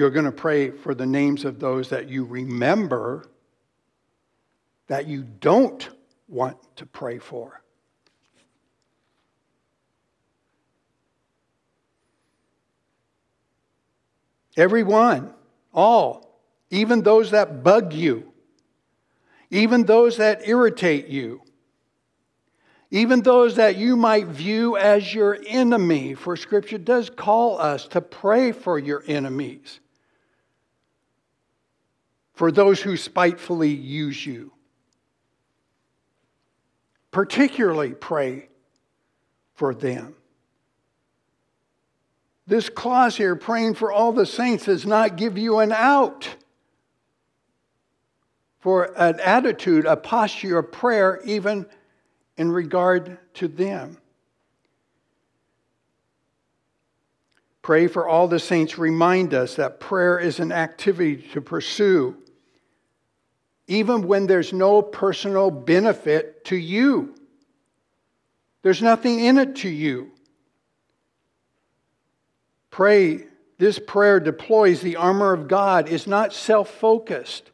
You're 0.00 0.08
going 0.08 0.24
to 0.24 0.32
pray 0.32 0.70
for 0.70 0.94
the 0.94 1.04
names 1.04 1.44
of 1.44 1.60
those 1.60 1.90
that 1.90 2.08
you 2.08 2.24
remember 2.24 3.26
that 4.86 5.06
you 5.06 5.24
don't 5.24 5.86
want 6.26 6.56
to 6.76 6.86
pray 6.86 7.18
for. 7.18 7.62
Everyone, 14.56 15.34
all, 15.74 16.40
even 16.70 17.02
those 17.02 17.32
that 17.32 17.62
bug 17.62 17.92
you, 17.92 18.32
even 19.50 19.84
those 19.84 20.16
that 20.16 20.48
irritate 20.48 21.08
you, 21.08 21.42
even 22.90 23.20
those 23.20 23.56
that 23.56 23.76
you 23.76 23.96
might 23.96 24.28
view 24.28 24.78
as 24.78 25.12
your 25.12 25.38
enemy, 25.46 26.14
for 26.14 26.38
Scripture 26.38 26.78
does 26.78 27.10
call 27.10 27.60
us 27.60 27.86
to 27.88 28.00
pray 28.00 28.52
for 28.52 28.78
your 28.78 29.04
enemies, 29.06 29.79
for 32.40 32.50
those 32.50 32.80
who 32.80 32.96
spitefully 32.96 33.68
use 33.68 34.24
you. 34.24 34.50
Particularly 37.10 37.92
pray 37.92 38.48
for 39.52 39.74
them. 39.74 40.14
This 42.46 42.70
clause 42.70 43.14
here, 43.14 43.36
praying 43.36 43.74
for 43.74 43.92
all 43.92 44.12
the 44.12 44.24
saints, 44.24 44.64
does 44.64 44.86
not 44.86 45.16
give 45.16 45.36
you 45.36 45.58
an 45.58 45.70
out 45.70 46.34
for 48.58 48.84
an 48.96 49.20
attitude, 49.20 49.84
a 49.84 49.98
posture 49.98 50.60
of 50.60 50.72
prayer, 50.72 51.20
even 51.26 51.66
in 52.38 52.50
regard 52.50 53.18
to 53.34 53.48
them. 53.48 53.98
Pray 57.60 57.86
for 57.86 58.08
all 58.08 58.28
the 58.28 58.38
saints. 58.38 58.78
Remind 58.78 59.34
us 59.34 59.56
that 59.56 59.78
prayer 59.78 60.18
is 60.18 60.40
an 60.40 60.52
activity 60.52 61.16
to 61.34 61.42
pursue, 61.42 62.16
even 63.70 64.02
when 64.02 64.26
there's 64.26 64.52
no 64.52 64.82
personal 64.82 65.48
benefit 65.48 66.44
to 66.44 66.56
you. 66.56 67.14
There's 68.62 68.82
nothing 68.82 69.20
in 69.20 69.38
it 69.38 69.56
to 69.56 69.68
you. 69.68 70.10
Pray, 72.70 73.26
this 73.58 73.78
prayer 73.78 74.18
deploys 74.18 74.80
the 74.80 74.96
armor 74.96 75.32
of 75.32 75.46
God, 75.46 75.88
It's 75.88 76.08
not 76.08 76.32
self 76.32 76.68
focused. 76.68 77.48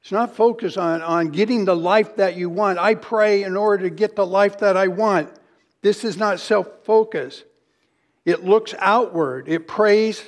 It's 0.00 0.10
not 0.10 0.34
focused 0.34 0.76
on, 0.76 1.00
on 1.02 1.28
getting 1.28 1.64
the 1.64 1.76
life 1.76 2.16
that 2.16 2.36
you 2.36 2.50
want. 2.50 2.80
I 2.80 2.96
pray 2.96 3.44
in 3.44 3.56
order 3.56 3.84
to 3.84 3.90
get 3.90 4.16
the 4.16 4.26
life 4.26 4.58
that 4.58 4.76
I 4.76 4.88
want. 4.88 5.30
This 5.82 6.02
is 6.02 6.16
not 6.16 6.40
self 6.40 6.66
focused. 6.82 7.44
It 8.24 8.44
looks 8.44 8.74
outward, 8.80 9.48
it 9.48 9.68
prays 9.68 10.20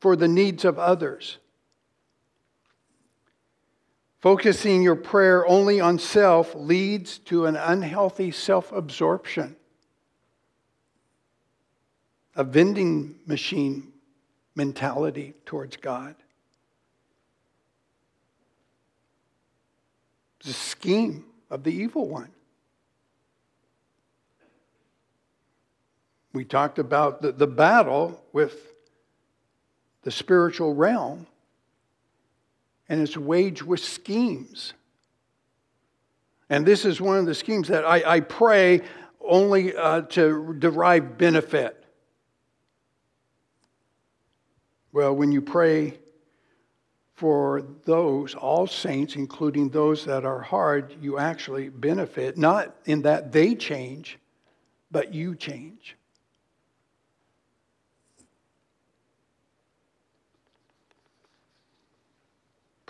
for 0.00 0.16
the 0.16 0.28
needs 0.28 0.64
of 0.64 0.78
others. 0.78 1.36
Focusing 4.20 4.82
your 4.82 4.96
prayer 4.96 5.46
only 5.46 5.80
on 5.80 5.98
self 5.98 6.54
leads 6.54 7.18
to 7.18 7.46
an 7.46 7.56
unhealthy 7.56 8.30
self 8.30 8.70
absorption, 8.72 9.56
a 12.36 12.44
vending 12.44 13.16
machine 13.26 13.92
mentality 14.54 15.34
towards 15.46 15.76
God. 15.76 16.14
the 20.44 20.52
scheme 20.52 21.24
of 21.50 21.64
the 21.64 21.70
evil 21.70 22.08
one. 22.08 22.30
We 26.32 26.44
talked 26.44 26.78
about 26.78 27.22
the, 27.22 27.32
the 27.32 27.46
battle 27.46 28.22
with 28.32 28.72
the 30.02 30.10
spiritual 30.10 30.74
realm, 30.74 31.26
and 32.90 33.00
it's 33.00 33.16
waged 33.16 33.62
with 33.62 33.80
schemes. 33.80 34.74
And 36.50 36.66
this 36.66 36.84
is 36.84 37.00
one 37.00 37.18
of 37.18 37.24
the 37.24 37.34
schemes 37.34 37.68
that 37.68 37.86
I, 37.86 38.16
I 38.16 38.20
pray 38.20 38.82
only 39.20 39.74
uh, 39.76 40.02
to 40.02 40.54
derive 40.58 41.16
benefit. 41.16 41.82
Well, 44.92 45.14
when 45.14 45.30
you 45.30 45.40
pray 45.40 46.00
for 47.14 47.62
those, 47.84 48.34
all 48.34 48.66
saints, 48.66 49.14
including 49.14 49.68
those 49.68 50.04
that 50.06 50.24
are 50.24 50.40
hard, 50.40 50.96
you 51.00 51.16
actually 51.16 51.68
benefit, 51.68 52.36
not 52.36 52.74
in 52.86 53.02
that 53.02 53.30
they 53.30 53.54
change, 53.54 54.18
but 54.90 55.14
you 55.14 55.36
change. 55.36 55.96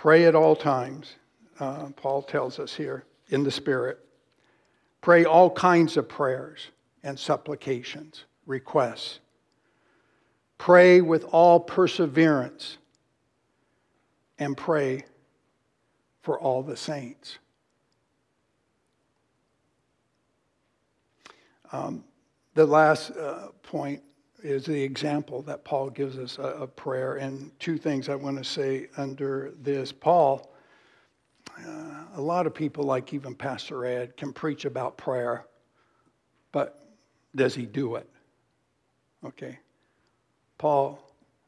Pray 0.00 0.24
at 0.24 0.34
all 0.34 0.56
times, 0.56 1.16
uh, 1.58 1.90
Paul 1.94 2.22
tells 2.22 2.58
us 2.58 2.74
here, 2.74 3.04
in 3.28 3.42
the 3.42 3.50
Spirit. 3.50 3.98
Pray 5.02 5.26
all 5.26 5.50
kinds 5.50 5.98
of 5.98 6.08
prayers 6.08 6.68
and 7.02 7.18
supplications, 7.18 8.24
requests 8.46 9.18
Pray 10.56 11.02
with 11.02 11.24
all 11.24 11.60
perseverance 11.60 12.78
and 14.38 14.56
pray 14.56 15.04
for 16.22 16.40
all 16.40 16.62
the 16.62 16.78
saints. 16.78 17.38
Um, 21.72 22.04
the 22.54 22.64
last 22.64 23.10
uh, 23.10 23.48
point 23.62 24.02
is 24.42 24.64
the 24.64 24.82
example 24.82 25.42
that 25.42 25.64
Paul 25.64 25.90
gives 25.90 26.18
us 26.18 26.38
of 26.38 26.74
prayer. 26.76 27.16
And 27.16 27.50
two 27.60 27.78
things 27.78 28.08
I 28.08 28.14
want 28.14 28.38
to 28.38 28.44
say 28.44 28.88
under 28.96 29.52
this. 29.62 29.92
Paul, 29.92 30.52
uh, 31.58 32.04
a 32.16 32.20
lot 32.20 32.46
of 32.46 32.54
people, 32.54 32.84
like 32.84 33.12
even 33.12 33.34
Pastor 33.34 33.84
Ed, 33.84 34.16
can 34.16 34.32
preach 34.32 34.64
about 34.64 34.96
prayer, 34.96 35.46
but 36.52 36.88
does 37.34 37.54
he 37.54 37.66
do 37.66 37.96
it? 37.96 38.08
Okay. 39.24 39.58
Paul 40.58 40.98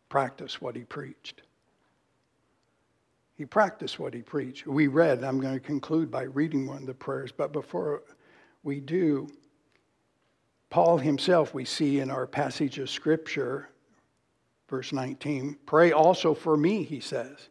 practiced 0.09 0.63
what 0.63 0.77
he 0.77 0.83
preached. 0.83 1.43
He 3.37 3.47
practiced 3.47 3.99
what 3.99 4.15
he 4.15 4.23
preached. 4.23 4.67
We 4.67 4.87
read, 4.87 5.25
I'm 5.25 5.41
going 5.41 5.55
to 5.55 5.61
conclude 5.61 6.11
by 6.11 6.23
reading 6.25 6.67
one 6.67 6.79
of 6.79 6.87
the 6.87 6.95
prayers, 6.95 7.33
but 7.33 7.53
before 7.53 8.03
we 8.63 8.79
do, 8.79 9.29
Paul 10.73 10.97
himself, 10.97 11.53
we 11.53 11.67
see 11.67 12.01
in 12.01 12.11
our 12.11 12.27
passage 12.27 12.79
of 12.79 12.89
Scripture, 12.89 13.69
verse 14.71 14.91
19, 14.91 15.59
pray 15.67 15.93
also 15.93 16.33
for 16.33 16.57
me, 16.57 16.83
he 16.83 16.99
says. 16.99 17.51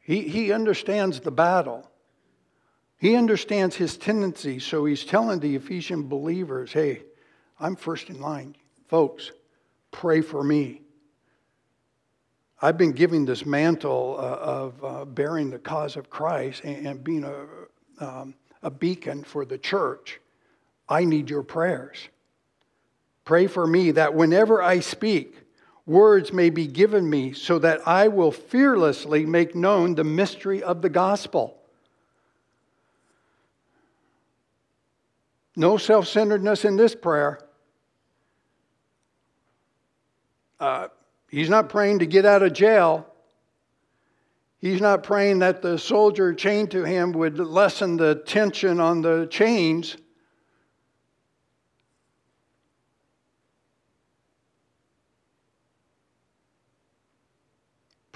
He, 0.00 0.22
he 0.22 0.52
understands 0.52 1.20
the 1.20 1.30
battle. 1.30 1.88
He 2.98 3.14
understands 3.14 3.76
his 3.76 3.96
tendency, 3.96 4.58
so 4.58 4.84
he's 4.84 5.04
telling 5.04 5.38
the 5.38 5.54
Ephesian 5.54 6.08
believers, 6.08 6.72
hey, 6.72 7.02
I'm 7.60 7.76
first 7.76 8.10
in 8.10 8.20
line. 8.20 8.56
Folks, 8.88 9.30
pray 9.92 10.22
for 10.22 10.42
me. 10.42 10.82
I've 12.60 12.76
been 12.76 12.90
giving 12.90 13.24
this 13.24 13.46
mantle 13.46 14.16
uh, 14.18 14.22
of 14.22 14.84
uh, 14.84 15.04
bearing 15.04 15.50
the 15.50 15.60
cause 15.60 15.96
of 15.96 16.10
Christ 16.10 16.64
and, 16.64 16.88
and 16.88 17.04
being 17.04 17.22
a, 17.22 17.46
um, 18.04 18.34
a 18.64 18.70
beacon 18.70 19.22
for 19.22 19.44
the 19.44 19.58
church. 19.58 20.18
I 20.90 21.04
need 21.04 21.30
your 21.30 21.44
prayers. 21.44 22.08
Pray 23.24 23.46
for 23.46 23.64
me 23.64 23.92
that 23.92 24.12
whenever 24.12 24.60
I 24.60 24.80
speak, 24.80 25.36
words 25.86 26.32
may 26.32 26.50
be 26.50 26.66
given 26.66 27.08
me 27.08 27.32
so 27.32 27.60
that 27.60 27.86
I 27.86 28.08
will 28.08 28.32
fearlessly 28.32 29.24
make 29.24 29.54
known 29.54 29.94
the 29.94 30.04
mystery 30.04 30.62
of 30.62 30.82
the 30.82 30.88
gospel. 30.88 31.56
No 35.54 35.76
self 35.76 36.08
centeredness 36.08 36.64
in 36.64 36.76
this 36.76 36.94
prayer. 36.94 37.38
Uh, 40.58 40.88
he's 41.28 41.48
not 41.48 41.68
praying 41.68 42.00
to 42.00 42.06
get 42.06 42.26
out 42.26 42.42
of 42.42 42.52
jail. 42.52 43.06
He's 44.58 44.80
not 44.80 45.02
praying 45.02 45.38
that 45.38 45.62
the 45.62 45.78
soldier 45.78 46.34
chained 46.34 46.70
to 46.72 46.84
him 46.84 47.12
would 47.12 47.38
lessen 47.38 47.96
the 47.96 48.16
tension 48.26 48.78
on 48.78 49.00
the 49.00 49.26
chains. 49.30 49.96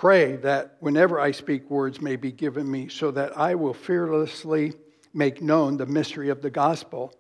Pray 0.05 0.37
that 0.37 0.77
whenever 0.81 1.19
I 1.19 1.31
speak, 1.31 1.71
words 1.71 1.99
may 1.99 2.17
be 2.17 2.31
given 2.31 2.71
me, 2.71 2.91
so 2.91 3.11
that 3.13 3.39
I 3.39 3.55
will 3.55 3.73
fearlessly 3.73 4.75
make 5.15 5.41
known 5.41 5.79
the 5.79 5.87
mystery 5.87 6.29
of 6.29 6.43
the 6.43 6.51
gospel, 6.51 7.15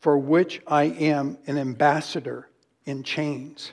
for 0.00 0.18
which 0.18 0.60
I 0.66 0.86
am 0.86 1.38
an 1.46 1.56
ambassador 1.56 2.48
in 2.84 3.04
chains. 3.04 3.72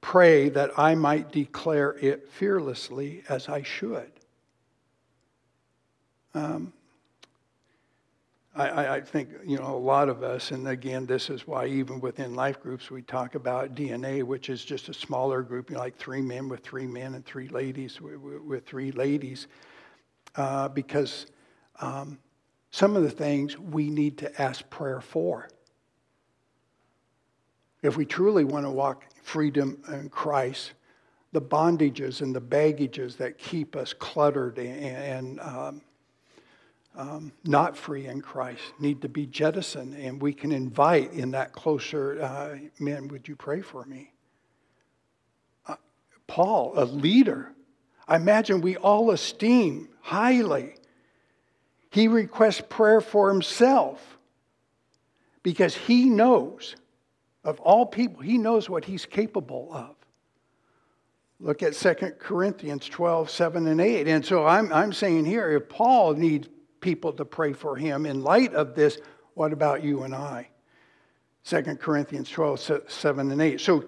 Pray 0.00 0.48
that 0.50 0.78
I 0.78 0.94
might 0.94 1.32
declare 1.32 1.96
it 2.00 2.30
fearlessly 2.30 3.24
as 3.28 3.48
I 3.48 3.64
should. 3.64 4.12
Um, 6.34 6.72
I, 8.54 8.96
I, 8.96 9.00
think 9.00 9.30
you 9.46 9.56
know 9.56 9.74
a 9.74 9.78
lot 9.78 10.10
of 10.10 10.22
us, 10.22 10.50
and 10.50 10.68
again, 10.68 11.06
this 11.06 11.30
is 11.30 11.46
why 11.46 11.66
even 11.66 12.00
within 12.00 12.34
life 12.34 12.60
groups 12.60 12.90
we 12.90 13.00
talk 13.00 13.34
about 13.34 13.74
DNA, 13.74 14.22
which 14.22 14.50
is 14.50 14.62
just 14.62 14.90
a 14.90 14.94
smaller 14.94 15.40
group, 15.40 15.70
you 15.70 15.76
know, 15.76 15.80
like 15.80 15.96
three 15.96 16.20
men 16.20 16.50
with 16.50 16.60
three 16.60 16.86
men 16.86 17.14
and 17.14 17.24
three 17.24 17.48
ladies 17.48 17.98
with, 17.98 18.18
with 18.18 18.66
three 18.66 18.92
ladies, 18.92 19.46
uh, 20.36 20.68
because 20.68 21.26
um, 21.80 22.18
some 22.70 22.94
of 22.94 23.04
the 23.04 23.10
things 23.10 23.58
we 23.58 23.88
need 23.88 24.18
to 24.18 24.42
ask 24.42 24.68
prayer 24.68 25.00
for. 25.00 25.48
If 27.80 27.96
we 27.96 28.04
truly 28.04 28.44
want 28.44 28.66
to 28.66 28.70
walk 28.70 29.04
freedom 29.22 29.82
in 29.88 30.10
Christ, 30.10 30.72
the 31.32 31.40
bondages 31.40 32.20
and 32.20 32.36
the 32.36 32.40
baggages 32.40 33.16
that 33.16 33.38
keep 33.38 33.76
us 33.76 33.94
cluttered 33.94 34.58
and, 34.58 34.84
and 34.84 35.40
um, 35.40 35.82
um, 36.94 37.32
not 37.44 37.76
free 37.76 38.06
in 38.06 38.20
Christ 38.20 38.62
need 38.78 39.00
to 39.02 39.08
be 39.08 39.26
jettisoned, 39.26 39.94
and 39.94 40.20
we 40.20 40.32
can 40.32 40.52
invite 40.52 41.12
in 41.12 41.30
that 41.30 41.52
closer, 41.52 42.20
uh, 42.22 42.56
man, 42.78 43.08
would 43.08 43.26
you 43.26 43.36
pray 43.36 43.62
for 43.62 43.84
me? 43.84 44.12
Uh, 45.66 45.76
Paul, 46.26 46.72
a 46.76 46.84
leader, 46.84 47.52
I 48.06 48.16
imagine 48.16 48.60
we 48.60 48.76
all 48.76 49.10
esteem 49.10 49.88
highly. 50.00 50.74
He 51.90 52.08
requests 52.08 52.62
prayer 52.68 53.00
for 53.00 53.30
himself 53.30 54.18
because 55.42 55.74
he 55.74 56.10
knows, 56.10 56.76
of 57.44 57.58
all 57.60 57.86
people, 57.86 58.22
he 58.22 58.38
knows 58.38 58.68
what 58.68 58.84
he's 58.84 59.06
capable 59.06 59.70
of. 59.72 59.94
Look 61.40 61.62
at 61.62 61.74
2 61.74 61.94
Corinthians 62.20 62.88
12, 62.88 63.28
7 63.28 63.66
and 63.66 63.80
8. 63.80 64.06
And 64.06 64.24
so 64.24 64.46
I'm, 64.46 64.72
I'm 64.72 64.92
saying 64.92 65.24
here, 65.24 65.50
if 65.50 65.68
Paul 65.68 66.14
needs 66.14 66.48
people 66.82 67.14
to 67.14 67.24
pray 67.24 67.54
for 67.54 67.76
him. 67.76 68.04
In 68.04 68.22
light 68.22 68.52
of 68.52 68.74
this, 68.74 68.98
what 69.34 69.52
about 69.52 69.82
you 69.82 70.02
and 70.02 70.14
I? 70.14 70.48
2 71.44 71.62
Corinthians 71.76 72.28
12, 72.28 72.82
7 72.88 73.30
and 73.30 73.40
8. 73.40 73.60
So, 73.60 73.84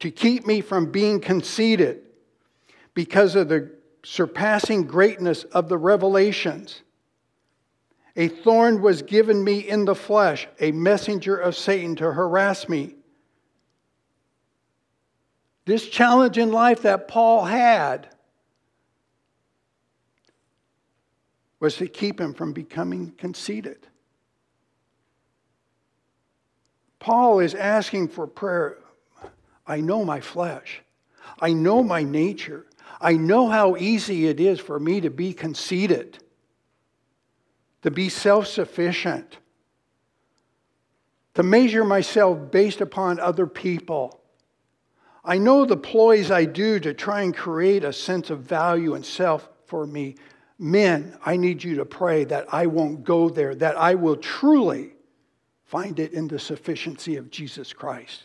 to 0.00 0.10
keep 0.10 0.46
me 0.46 0.60
from 0.60 0.90
being 0.90 1.20
conceited 1.20 2.02
because 2.94 3.34
of 3.34 3.48
the 3.48 3.70
surpassing 4.04 4.84
greatness 4.84 5.44
of 5.44 5.68
the 5.68 5.78
revelations, 5.78 6.82
a 8.16 8.28
thorn 8.28 8.80
was 8.82 9.02
given 9.02 9.42
me 9.42 9.60
in 9.60 9.84
the 9.84 9.94
flesh, 9.94 10.48
a 10.60 10.72
messenger 10.72 11.36
of 11.36 11.56
Satan 11.56 11.96
to 11.96 12.12
harass 12.12 12.68
me. 12.68 12.94
This 15.64 15.88
challenge 15.88 16.38
in 16.38 16.50
life 16.50 16.82
that 16.82 17.08
Paul 17.08 17.44
had 17.44 18.08
was 21.60 21.76
to 21.76 21.86
keep 21.88 22.20
him 22.20 22.34
from 22.34 22.52
becoming 22.52 23.12
conceited. 23.18 23.86
Paul 26.98 27.40
is 27.40 27.54
asking 27.54 28.08
for 28.08 28.26
prayer. 28.26 28.78
I 29.66 29.80
know 29.80 30.04
my 30.04 30.20
flesh. 30.20 30.82
I 31.40 31.52
know 31.52 31.82
my 31.82 32.02
nature. 32.02 32.66
I 33.00 33.12
know 33.12 33.48
how 33.48 33.76
easy 33.76 34.26
it 34.26 34.40
is 34.40 34.58
for 34.58 34.78
me 34.80 35.00
to 35.00 35.10
be 35.10 35.32
conceited, 35.32 36.18
to 37.82 37.90
be 37.90 38.08
self 38.08 38.46
sufficient, 38.46 39.38
to 41.34 41.42
measure 41.42 41.84
myself 41.84 42.50
based 42.50 42.80
upon 42.80 43.20
other 43.20 43.46
people. 43.46 44.20
I 45.24 45.38
know 45.38 45.64
the 45.64 45.76
ploys 45.76 46.30
I 46.30 46.46
do 46.46 46.80
to 46.80 46.94
try 46.94 47.22
and 47.22 47.36
create 47.36 47.84
a 47.84 47.92
sense 47.92 48.30
of 48.30 48.40
value 48.40 48.94
and 48.94 49.04
self 49.04 49.48
for 49.66 49.86
me 49.86 50.16
Men, 50.58 51.16
I 51.24 51.36
need 51.36 51.62
you 51.62 51.76
to 51.76 51.84
pray 51.84 52.24
that 52.24 52.52
I 52.52 52.66
won't 52.66 53.04
go 53.04 53.28
there, 53.28 53.54
that 53.54 53.76
I 53.76 53.94
will 53.94 54.16
truly 54.16 54.94
find 55.66 55.98
it 56.00 56.12
in 56.12 56.26
the 56.26 56.38
sufficiency 56.38 57.16
of 57.16 57.30
Jesus 57.30 57.72
Christ. 57.72 58.24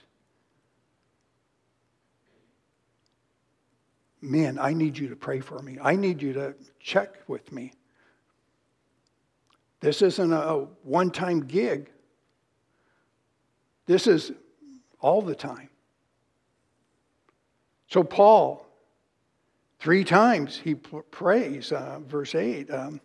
Men, 4.21 4.57
I 4.57 4.73
need 4.73 4.97
you 4.97 5.09
to 5.09 5.15
pray 5.15 5.41
for 5.41 5.61
me. 5.61 5.77
I 5.81 5.95
need 5.95 6.21
you 6.21 6.33
to 6.33 6.55
check 6.79 7.17
with 7.27 7.51
me. 7.51 7.73
This 9.81 10.01
isn't 10.01 10.31
a 10.31 10.65
one 10.83 11.11
time 11.11 11.41
gig, 11.41 11.91
this 13.85 14.07
is 14.07 14.31
all 15.01 15.21
the 15.21 15.35
time. 15.35 15.69
So, 17.89 18.01
Paul 18.01 18.62
Three 19.83 20.05
times 20.05 20.61
he 20.63 20.75
prays, 20.75 21.73
uh, 21.73 21.99
verse 22.07 22.35
8. 22.35 22.71
Um, 22.71 23.01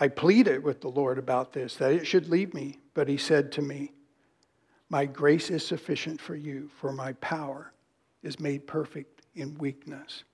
I 0.00 0.08
pleaded 0.08 0.64
with 0.64 0.80
the 0.80 0.88
Lord 0.88 1.18
about 1.18 1.52
this, 1.52 1.76
that 1.76 1.92
it 1.92 2.04
should 2.04 2.28
leave 2.28 2.52
me. 2.52 2.80
But 2.94 3.06
he 3.06 3.16
said 3.16 3.52
to 3.52 3.62
me, 3.62 3.92
My 4.88 5.06
grace 5.06 5.50
is 5.50 5.64
sufficient 5.64 6.20
for 6.20 6.34
you, 6.34 6.68
for 6.80 6.92
my 6.92 7.12
power 7.12 7.72
is 8.24 8.40
made 8.40 8.66
perfect 8.66 9.22
in 9.36 9.56
weakness. 9.58 10.24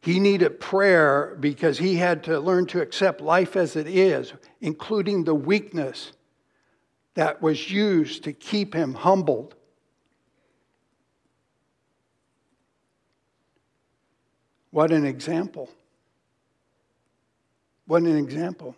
He 0.00 0.18
needed 0.18 0.58
prayer 0.58 1.36
because 1.38 1.76
he 1.76 1.96
had 1.96 2.24
to 2.24 2.40
learn 2.40 2.64
to 2.68 2.80
accept 2.80 3.20
life 3.20 3.54
as 3.54 3.76
it 3.76 3.86
is, 3.86 4.32
including 4.62 5.24
the 5.24 5.34
weakness 5.34 6.12
that 7.12 7.42
was 7.42 7.70
used 7.70 8.24
to 8.24 8.32
keep 8.32 8.72
him 8.72 8.94
humbled. 8.94 9.56
What 14.76 14.92
an 14.92 15.06
example. 15.06 15.70
What 17.86 18.02
an 18.02 18.18
example. 18.18 18.76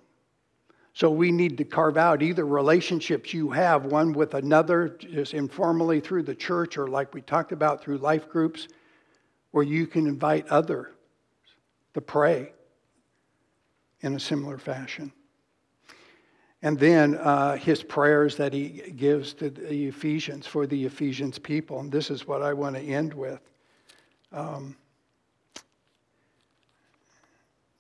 So 0.93 1.11
we 1.11 1.33
need 1.33 1.59
to 1.59 1.65
carve 1.65 1.97
out 1.97 2.23
either 2.23 2.47
relationships 2.47 3.35
you 3.35 3.51
have, 3.51 3.85
one 3.85 4.13
with 4.13 4.35
another, 4.35 4.91
just 4.91 5.35
informally 5.35 5.99
through 5.99 6.23
the 6.23 6.37
church, 6.37 6.79
or 6.79 6.87
like 6.87 7.15
we 7.15 7.21
talked 7.21 7.51
about 7.51 7.83
through 7.83 7.99
life 7.99 8.29
groups, 8.29 8.69
where 9.51 9.65
you 9.65 9.89
can 9.89 10.07
invite 10.07 10.47
others 10.47 10.87
to 11.95 12.01
pray 12.01 12.53
in 14.01 14.15
a 14.15 14.21
similar 14.21 14.57
fashion. 14.57 15.11
And 16.63 16.79
then 16.79 17.17
uh, 17.17 17.57
his 17.57 17.83
prayers 17.83 18.37
that 18.37 18.53
he 18.53 18.93
gives 18.95 19.35
to 19.35 19.51
the 19.51 19.87
Ephesians 19.87 20.47
for 20.47 20.65
the 20.65 20.85
Ephesians 20.85 21.41
people. 21.41 21.81
And 21.81 21.91
this 21.91 22.09
is 22.09 22.25
what 22.25 22.41
I 22.41 22.53
want 22.53 22.77
to 22.77 22.83
end 22.83 23.13
with. 23.13 23.41
Um, 24.31 24.77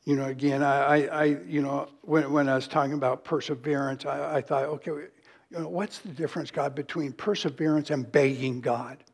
you 0.08 0.16
know, 0.16 0.24
again, 0.24 0.62
I, 0.62 1.06
I, 1.08 1.24
you 1.46 1.60
know, 1.60 1.86
when, 2.00 2.32
when 2.32 2.48
I 2.48 2.54
was 2.54 2.66
talking 2.66 2.94
about 2.94 3.24
perseverance, 3.24 4.06
I, 4.06 4.36
I 4.36 4.40
thought, 4.40 4.64
okay, 4.64 4.90
you 4.90 5.10
know, 5.50 5.68
what's 5.68 5.98
the 5.98 6.08
difference, 6.08 6.50
God, 6.50 6.74
between 6.74 7.12
perseverance 7.12 7.90
and 7.90 8.10
begging 8.10 8.62
God? 8.62 9.04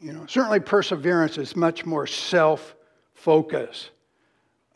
You 0.00 0.14
know, 0.14 0.24
certainly 0.24 0.60
perseverance 0.60 1.36
is 1.36 1.54
much 1.54 1.84
more 1.84 2.06
self-focused. 2.06 3.90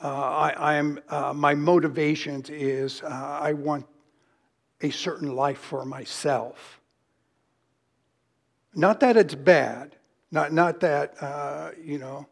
Uh, 0.02 0.52
I, 0.59 0.74
am 0.74 1.00
uh, 1.09 1.32
my 1.32 1.54
motivations 1.54 2.50
is 2.50 3.00
uh, 3.02 3.07
I 3.40 3.54
want 3.54 3.86
a 4.82 4.90
certain 4.90 5.34
life 5.34 5.57
for 5.57 5.86
myself. 5.86 6.78
Not 8.74 9.00
that 9.00 9.16
it's 9.16 9.34
bad, 9.34 9.96
not 10.30 10.52
not 10.52 10.80
that 10.80 11.14
uh, 11.22 11.70
you 11.82 11.96
know 11.96 12.26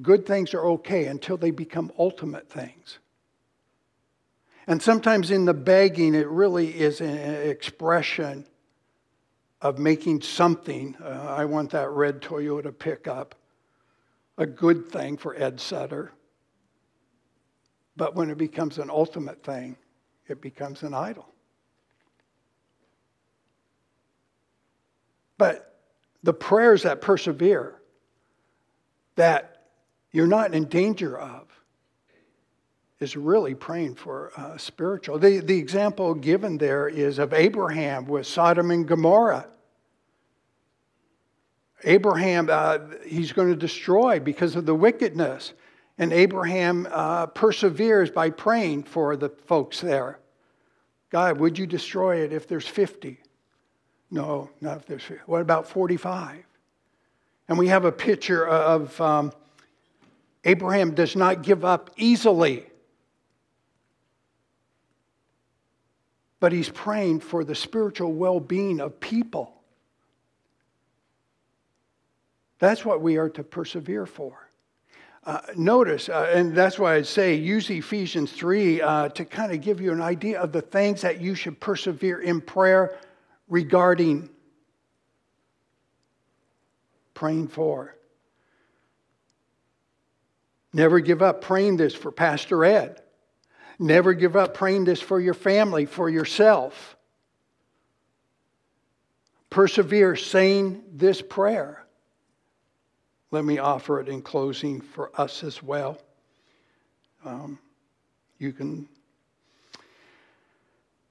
good 0.00 0.26
things 0.26 0.54
are 0.54 0.64
okay 0.64 1.06
until 1.06 1.36
they 1.36 1.50
become 1.50 1.92
ultimate 1.98 2.48
things. 2.48 2.98
And 4.66 4.80
sometimes 4.80 5.30
in 5.30 5.44
the 5.44 5.54
begging, 5.54 6.14
it 6.14 6.28
really 6.28 6.68
is 6.68 7.00
an 7.00 7.48
expression 7.48 8.46
of 9.60 9.78
making 9.78 10.22
something. 10.22 10.96
Uh, 11.02 11.34
I 11.36 11.44
want 11.44 11.70
that 11.70 11.90
red 11.90 12.20
Toyota 12.20 12.76
pickup, 12.76 13.34
a 14.38 14.46
good 14.46 14.88
thing 14.88 15.16
for 15.16 15.34
Ed 15.34 15.60
Sutter. 15.60 16.12
But 17.96 18.14
when 18.14 18.30
it 18.30 18.38
becomes 18.38 18.78
an 18.78 18.88
ultimate 18.88 19.42
thing, 19.42 19.76
it 20.28 20.40
becomes 20.40 20.82
an 20.82 20.94
idol. 20.94 21.28
But 25.38 25.80
the 26.22 26.32
prayers 26.32 26.84
that 26.84 27.00
persevere, 27.00 27.74
that 29.16 29.51
you're 30.12 30.26
not 30.26 30.54
in 30.54 30.66
danger 30.66 31.18
of 31.18 31.48
is 33.02 33.16
really 33.16 33.54
praying 33.54 33.96
for 33.96 34.32
uh, 34.36 34.56
spiritual. 34.56 35.18
The, 35.18 35.40
the 35.40 35.58
example 35.58 36.14
given 36.14 36.56
there 36.58 36.88
is 36.88 37.18
of 37.18 37.34
Abraham 37.34 38.06
with 38.06 38.26
Sodom 38.26 38.70
and 38.70 38.86
Gomorrah. 38.86 39.48
Abraham, 41.84 42.48
uh, 42.50 42.78
he's 43.04 43.32
going 43.32 43.48
to 43.48 43.56
destroy 43.56 44.20
because 44.20 44.54
of 44.54 44.66
the 44.66 44.74
wickedness. 44.74 45.52
And 45.98 46.12
Abraham 46.12 46.86
uh, 46.90 47.26
perseveres 47.26 48.10
by 48.10 48.30
praying 48.30 48.84
for 48.84 49.16
the 49.16 49.28
folks 49.28 49.80
there. 49.80 50.20
God, 51.10 51.38
would 51.38 51.58
you 51.58 51.66
destroy 51.66 52.18
it 52.18 52.32
if 52.32 52.46
there's 52.46 52.66
50? 52.66 53.20
No, 54.10 54.48
not 54.60 54.78
if 54.78 54.86
there's 54.86 55.02
50. 55.02 55.24
What 55.26 55.42
about 55.42 55.66
45? 55.66 56.44
And 57.48 57.58
we 57.58 57.68
have 57.68 57.84
a 57.84 57.92
picture 57.92 58.46
of 58.46 58.98
um, 59.00 59.32
Abraham 60.44 60.94
does 60.94 61.14
not 61.14 61.42
give 61.42 61.64
up 61.64 61.90
easily. 61.96 62.66
But 66.40 66.52
he's 66.52 66.68
praying 66.68 67.20
for 67.20 67.44
the 67.44 67.54
spiritual 67.54 68.12
well 68.12 68.40
being 68.40 68.80
of 68.80 68.98
people. 68.98 69.54
That's 72.58 72.84
what 72.84 73.00
we 73.00 73.16
are 73.16 73.28
to 73.30 73.42
persevere 73.42 74.06
for. 74.06 74.48
Uh, 75.24 75.40
notice, 75.56 76.08
uh, 76.08 76.32
and 76.34 76.52
that's 76.52 76.80
why 76.80 76.96
I 76.96 77.02
say 77.02 77.34
use 77.34 77.70
Ephesians 77.70 78.32
3 78.32 78.82
uh, 78.82 79.08
to 79.10 79.24
kind 79.24 79.52
of 79.52 79.60
give 79.60 79.80
you 79.80 79.92
an 79.92 80.00
idea 80.00 80.40
of 80.40 80.50
the 80.50 80.62
things 80.62 81.00
that 81.02 81.20
you 81.20 81.36
should 81.36 81.60
persevere 81.60 82.20
in 82.20 82.40
prayer 82.40 82.98
regarding 83.48 84.28
praying 87.14 87.46
for. 87.46 87.94
Never 90.72 91.00
give 91.00 91.22
up 91.22 91.42
praying 91.42 91.76
this 91.76 91.94
for 91.94 92.10
Pastor 92.10 92.64
Ed. 92.64 93.00
Never 93.78 94.14
give 94.14 94.36
up 94.36 94.54
praying 94.54 94.84
this 94.84 95.00
for 95.00 95.20
your 95.20 95.34
family, 95.34 95.86
for 95.86 96.08
yourself. 96.08 96.96
Persevere 99.50 100.16
saying 100.16 100.82
this 100.92 101.20
prayer. 101.20 101.84
Let 103.30 103.44
me 103.44 103.58
offer 103.58 104.00
it 104.00 104.08
in 104.08 104.22
closing 104.22 104.80
for 104.80 105.10
us 105.20 105.42
as 105.42 105.62
well. 105.62 105.98
Um, 107.24 107.58
you 108.38 108.52
can, 108.52 108.88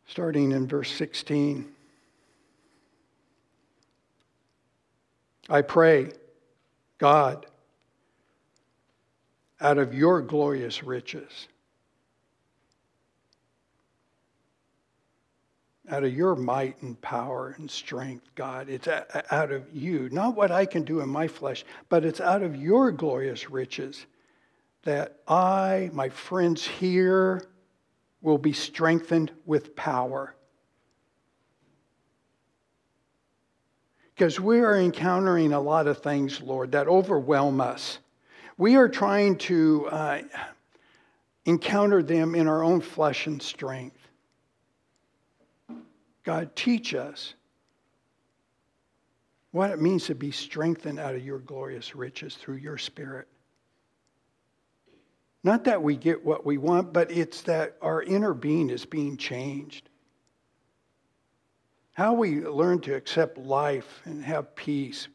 starting 0.07 0.51
in 0.51 0.67
verse 0.67 0.91
16. 0.91 1.67
I 5.49 5.61
pray, 5.61 6.11
God, 6.97 7.45
out 9.61 9.77
of 9.77 9.93
your 9.93 10.21
glorious 10.21 10.83
riches, 10.83 11.47
out 15.89 16.03
of 16.03 16.13
your 16.13 16.35
might 16.35 16.81
and 16.81 16.99
power 17.01 17.55
and 17.57 17.69
strength, 17.69 18.25
God. 18.33 18.69
It's 18.69 18.87
out 18.87 19.51
of 19.51 19.65
you, 19.71 20.09
not 20.11 20.35
what 20.35 20.51
I 20.51 20.65
can 20.65 20.83
do 20.83 20.99
in 21.01 21.09
my 21.09 21.27
flesh, 21.27 21.63
but 21.89 22.03
it's 22.03 22.19
out 22.19 22.41
of 22.41 22.55
your 22.55 22.91
glorious 22.91 23.49
riches 23.49 24.07
that 24.83 25.19
I, 25.27 25.91
my 25.93 26.09
friends 26.09 26.65
here, 26.65 27.45
will 28.21 28.39
be 28.39 28.53
strengthened 28.53 29.31
with 29.45 29.75
power. 29.75 30.35
Because 34.15 34.39
we 34.39 34.59
are 34.59 34.77
encountering 34.77 35.53
a 35.53 35.59
lot 35.59 35.87
of 35.87 35.99
things, 35.99 36.41
Lord, 36.41 36.71
that 36.71 36.87
overwhelm 36.87 37.61
us. 37.61 37.99
We 38.61 38.75
are 38.75 38.87
trying 38.87 39.37
to 39.37 39.87
uh, 39.87 40.21
encounter 41.45 42.03
them 42.03 42.35
in 42.35 42.47
our 42.47 42.63
own 42.63 42.79
flesh 42.79 43.25
and 43.25 43.41
strength. 43.41 43.97
God, 46.23 46.55
teach 46.55 46.93
us 46.93 47.33
what 49.49 49.71
it 49.71 49.81
means 49.81 50.05
to 50.05 50.13
be 50.13 50.29
strengthened 50.29 50.99
out 50.99 51.15
of 51.15 51.25
your 51.25 51.39
glorious 51.39 51.95
riches 51.95 52.35
through 52.35 52.57
your 52.57 52.77
Spirit. 52.77 53.27
Not 55.43 55.63
that 55.63 55.81
we 55.81 55.95
get 55.95 56.23
what 56.23 56.45
we 56.45 56.59
want, 56.59 56.93
but 56.93 57.09
it's 57.09 57.41
that 57.41 57.77
our 57.81 58.03
inner 58.03 58.35
being 58.35 58.69
is 58.69 58.85
being 58.85 59.17
changed. 59.17 59.89
How 61.93 62.13
we 62.13 62.41
learn 62.41 62.79
to 62.81 62.93
accept 62.93 63.39
life 63.39 64.03
and 64.05 64.23
have 64.23 64.55
peace 64.55 65.07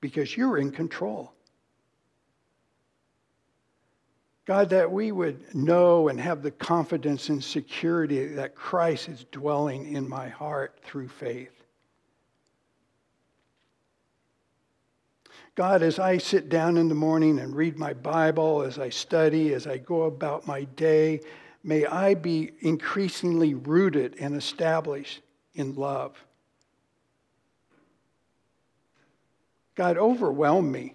because 0.00 0.36
you're 0.36 0.58
in 0.58 0.72
control. 0.72 1.32
God, 4.48 4.70
that 4.70 4.90
we 4.90 5.12
would 5.12 5.54
know 5.54 6.08
and 6.08 6.18
have 6.18 6.42
the 6.42 6.50
confidence 6.50 7.28
and 7.28 7.44
security 7.44 8.24
that 8.28 8.54
Christ 8.54 9.10
is 9.10 9.26
dwelling 9.30 9.94
in 9.94 10.08
my 10.08 10.30
heart 10.30 10.78
through 10.82 11.08
faith. 11.08 11.52
God, 15.54 15.82
as 15.82 15.98
I 15.98 16.16
sit 16.16 16.48
down 16.48 16.78
in 16.78 16.88
the 16.88 16.94
morning 16.94 17.40
and 17.40 17.54
read 17.54 17.76
my 17.76 17.92
Bible, 17.92 18.62
as 18.62 18.78
I 18.78 18.88
study, 18.88 19.52
as 19.52 19.66
I 19.66 19.76
go 19.76 20.04
about 20.04 20.46
my 20.46 20.64
day, 20.64 21.20
may 21.62 21.84
I 21.84 22.14
be 22.14 22.52
increasingly 22.60 23.52
rooted 23.52 24.16
and 24.18 24.34
established 24.34 25.20
in 25.52 25.74
love. 25.74 26.16
God, 29.74 29.98
overwhelm 29.98 30.72
me 30.72 30.94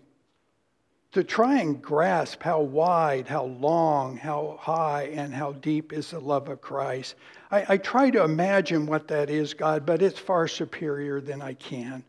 to 1.13 1.23
try 1.23 1.59
and 1.59 1.79
grasp 1.79 2.41
how 2.41 2.59
wide, 2.59 3.27
how 3.27 3.45
long, 3.45 4.17
how 4.17 4.57
high, 4.59 5.03
and 5.13 5.33
how 5.33 5.53
deep 5.53 5.93
is 5.93 6.09
the 6.09 6.19
love 6.19 6.49
of 6.49 6.59
Christ. 6.59 7.15
I, 7.51 7.65
I, 7.69 7.77
try 7.77 8.09
to 8.09 8.23
imagine 8.23 8.87
what 8.87 9.07
that 9.09 9.29
is, 9.29 9.53
God, 9.53 9.85
but 9.85 10.01
it's 10.01 10.17
far 10.17 10.47
superior 10.47 11.21
than 11.21 11.41
I 11.41 11.53
can. 11.53 12.03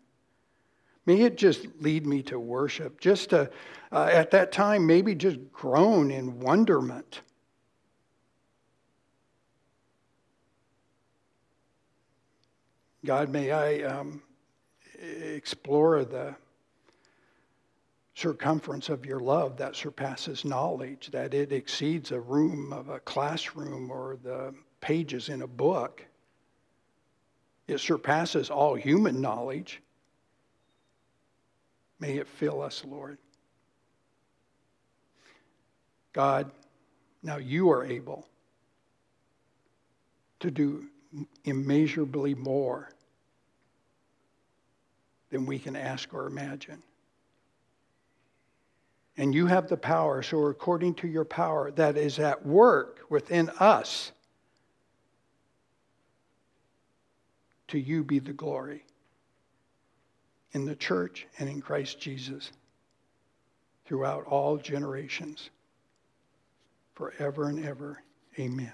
May 1.05 1.21
it 1.21 1.37
just 1.37 1.67
lead 1.81 2.07
me 2.07 2.23
to 2.25 2.41
worship, 2.41 2.99
just 2.99 3.31
to, 3.31 3.51
uh, 3.93 4.09
at 4.11 4.31
that 4.31 4.53
time, 4.53 4.87
maybe 4.87 5.15
just 5.15 5.39
groan 5.53 6.11
in 6.11 6.41
wonderment. 6.41 7.21
God, 13.05 13.29
may 13.29 13.51
I 13.51 13.83
um, 13.83 14.23
explore 14.99 16.07
the 16.07 16.35
circumference 18.15 18.89
of 18.89 19.05
your 19.05 19.21
love 19.21 19.57
that 19.57 19.75
surpasses 19.75 20.45
knowledge, 20.45 21.11
that 21.11 21.35
it 21.35 21.53
exceeds 21.53 22.13
a 22.13 22.21
room 22.21 22.73
of 22.73 22.89
a 22.89 23.01
classroom 23.01 23.91
or 23.91 24.17
the 24.23 24.55
pages 24.81 25.29
in 25.29 25.43
a 25.43 25.47
book. 25.47 26.05
It 27.67 27.79
surpasses 27.79 28.51
all 28.51 28.75
human 28.75 29.21
knowledge. 29.21 29.83
May 31.99 32.19
it 32.19 32.29
fill 32.29 32.63
us, 32.63 32.85
Lord. 32.85 33.19
God, 36.13 36.51
now 37.23 37.39
you 37.39 37.71
are 37.71 37.85
able 37.85 38.27
to 40.41 40.51
do 40.51 40.87
immeasurably 41.45 42.35
more 42.35 42.91
than 45.31 45.47
we 45.47 45.59
can 45.59 45.75
ask 45.75 46.15
or 46.15 46.27
imagine. 46.27 46.83
And 49.17 49.35
you 49.35 49.47
have 49.47 49.69
the 49.69 49.77
power, 49.77 50.23
so 50.23 50.47
according 50.47 50.95
to 50.97 51.09
your 51.09 51.25
power 51.25 51.71
that 51.73 51.97
is 51.97 52.19
at 52.19 52.45
work 52.45 53.01
within 53.09 53.49
us, 53.61 54.13
to 57.69 57.79
you 57.79 58.05
be 58.05 58.19
the 58.19 58.33
glory 58.33 58.85
in 60.53 60.65
the 60.65 60.77
church 60.77 61.27
and 61.39 61.49
in 61.49 61.61
Christ 61.61 62.01
Jesus 62.01 62.51
throughout 63.85 64.25
all 64.27 64.57
generations, 64.57 65.51
forever 66.95 67.49
and 67.49 67.65
ever. 67.65 68.03
Amen. 68.39 68.73